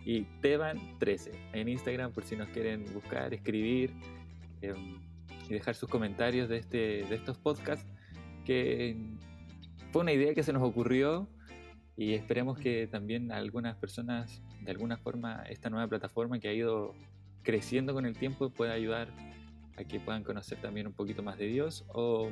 y 0.06 0.26
Teban13 0.41 1.32
en 1.54 1.70
Instagram 1.70 2.12
por 2.12 2.24
si 2.24 2.36
nos 2.36 2.50
quieren 2.50 2.86
buscar, 2.94 3.34
escribir. 3.34 3.94
Em, 4.62 5.00
y 5.50 5.54
dejar 5.54 5.76
sus 5.76 5.89
comentarios 5.89 6.50
de, 6.50 6.58
este, 6.58 6.78
de 7.06 7.15
estos 7.15 7.38
podcasts, 7.38 7.86
que 8.45 8.97
fue 9.91 10.01
una 10.01 10.12
idea 10.12 10.34
que 10.34 10.43
se 10.43 10.53
nos 10.53 10.64
ocurrió 10.64 11.28
y 11.95 12.14
esperemos 12.14 12.58
que 12.58 12.88
también 12.88 13.32
algunas 13.32 13.76
personas, 13.76 14.41
de 14.62 14.72
alguna 14.72 14.97
forma, 14.97 15.43
esta 15.49 15.70
nueva 15.70 15.88
plataforma 15.88 16.39
que 16.39 16.49
ha 16.49 16.53
ido 16.53 16.93
creciendo 17.46 17.93
con 17.93 18.06
el 18.06 18.18
tiempo 18.18 18.50
pueda 18.50 18.74
ayudar 18.74 19.08
a 19.78 19.84
que 19.84 20.00
puedan 20.00 20.24
conocer 20.24 20.60
también 20.60 20.88
un 20.88 20.93
poquito 20.93 21.24
más 21.24 21.38
de 21.38 21.46
Dios 21.46 21.86
o, 21.93 22.30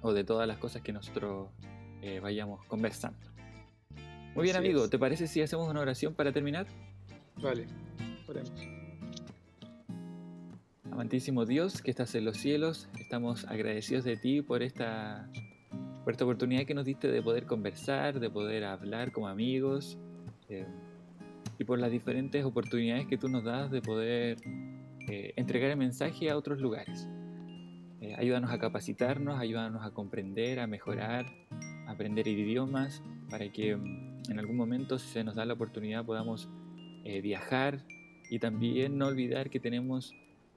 o 0.00 0.12
de 0.12 0.24
todas 0.24 0.48
las 0.48 0.58
cosas 0.58 0.82
que 0.82 0.92
nosotros 0.92 1.48
eh, 2.02 2.18
vayamos 2.20 2.64
conversando. 2.64 3.18
Muy 4.34 4.44
bien, 4.44 4.56
amigo, 4.56 4.88
¿te 4.88 4.98
parece 4.98 5.26
si 5.26 5.40
hacemos 5.40 5.68
una 5.68 5.80
oración 5.80 6.14
para 6.14 6.32
terminar? 6.32 6.66
Vale, 7.42 7.66
oremos. 8.26 8.52
Amantísimo 10.90 11.44
Dios 11.44 11.82
que 11.82 11.90
estás 11.90 12.14
en 12.14 12.24
los 12.24 12.38
cielos, 12.38 12.88
estamos 12.98 13.44
agradecidos 13.44 14.04
de 14.04 14.16
ti 14.16 14.40
por 14.40 14.62
esta, 14.62 15.28
por 16.04 16.12
esta 16.12 16.24
oportunidad 16.24 16.64
que 16.64 16.74
nos 16.74 16.86
diste 16.86 17.08
de 17.08 17.22
poder 17.22 17.44
conversar, 17.44 18.18
de 18.18 18.30
poder 18.30 18.64
hablar 18.64 19.12
como 19.12 19.28
amigos 19.28 19.98
eh, 20.48 20.66
y 21.58 21.64
por 21.64 21.78
las 21.78 21.90
diferentes 21.90 22.44
oportunidades 22.44 23.06
que 23.06 23.16
tú 23.16 23.28
nos 23.28 23.44
das 23.44 23.70
de 23.70 23.82
poder 23.82 24.38
eh, 25.08 25.32
entregar 25.36 25.70
el 25.70 25.76
mensaje 25.76 26.30
a 26.30 26.36
otros 26.36 26.60
lugares. 26.60 27.08
Eh, 28.00 28.14
ayúdanos 28.16 28.50
a 28.50 28.58
capacitarnos, 28.58 29.38
ayúdanos 29.38 29.84
a 29.84 29.90
comprender, 29.90 30.60
a 30.60 30.66
mejorar, 30.66 31.26
a 31.86 31.92
aprender 31.92 32.28
idiomas, 32.28 33.02
para 33.30 33.50
que 33.50 33.76
mm, 33.76 34.30
en 34.30 34.38
algún 34.38 34.56
momento, 34.56 34.98
si 34.98 35.08
se 35.08 35.24
nos 35.24 35.34
da 35.34 35.44
la 35.44 35.54
oportunidad, 35.54 36.04
podamos 36.04 36.48
viajar 37.22 37.84
y 38.30 38.40
también 38.40 38.98
no 38.98 39.06
olvidar 39.06 39.48
que 39.48 39.60
tenemos 39.60 40.12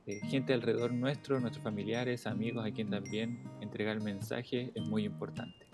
eh, 0.10 0.22
gente 0.26 0.56
alrededor 0.56 0.92
nuestro, 0.92 1.40
nuestros 1.40 1.64
familiares, 1.64 2.26
amigos, 2.26 2.66
a 2.66 2.72
quien 2.72 2.90
también 2.90 3.44
entregar 3.62 3.96
el 3.96 4.02
mensaje 4.02 4.72
es 4.74 4.90
muy 4.90 5.06
importante. 5.06 5.68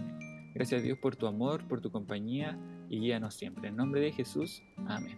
Gracias 0.54 0.82
a 0.82 0.84
Dios 0.84 0.98
por 0.98 1.16
tu 1.16 1.26
amor, 1.28 1.66
por 1.70 1.80
tu 1.80 1.90
compañía 1.90 2.60
y 2.96 3.00
guíanos 3.00 3.36
siempre. 3.36 3.68
En 3.70 3.76
nombre 3.76 4.02
de 4.02 4.12
Jesús, 4.12 4.64
amén. 4.88 5.18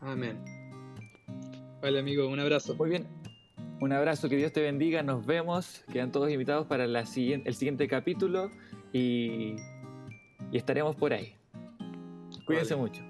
Amén. 0.00 0.38
Vale 1.80 1.98
amigo, 1.98 2.28
un 2.28 2.40
abrazo. 2.40 2.74
Muy 2.76 2.90
bien. 2.90 3.06
Un 3.80 3.92
abrazo, 3.92 4.28
que 4.28 4.36
Dios 4.36 4.52
te 4.52 4.62
bendiga, 4.62 5.02
nos 5.02 5.26
vemos, 5.26 5.84
quedan 5.92 6.10
todos 6.10 6.30
invitados 6.30 6.66
para 6.66 6.86
la 6.86 7.04
siguiente, 7.04 7.48
el 7.48 7.54
siguiente 7.54 7.86
capítulo 7.88 8.50
y, 8.92 9.56
estaremos 10.52 10.96
por 10.96 11.12
ahí. 11.12 11.34
Cuídense 12.46 12.74
mucho. 12.74 13.02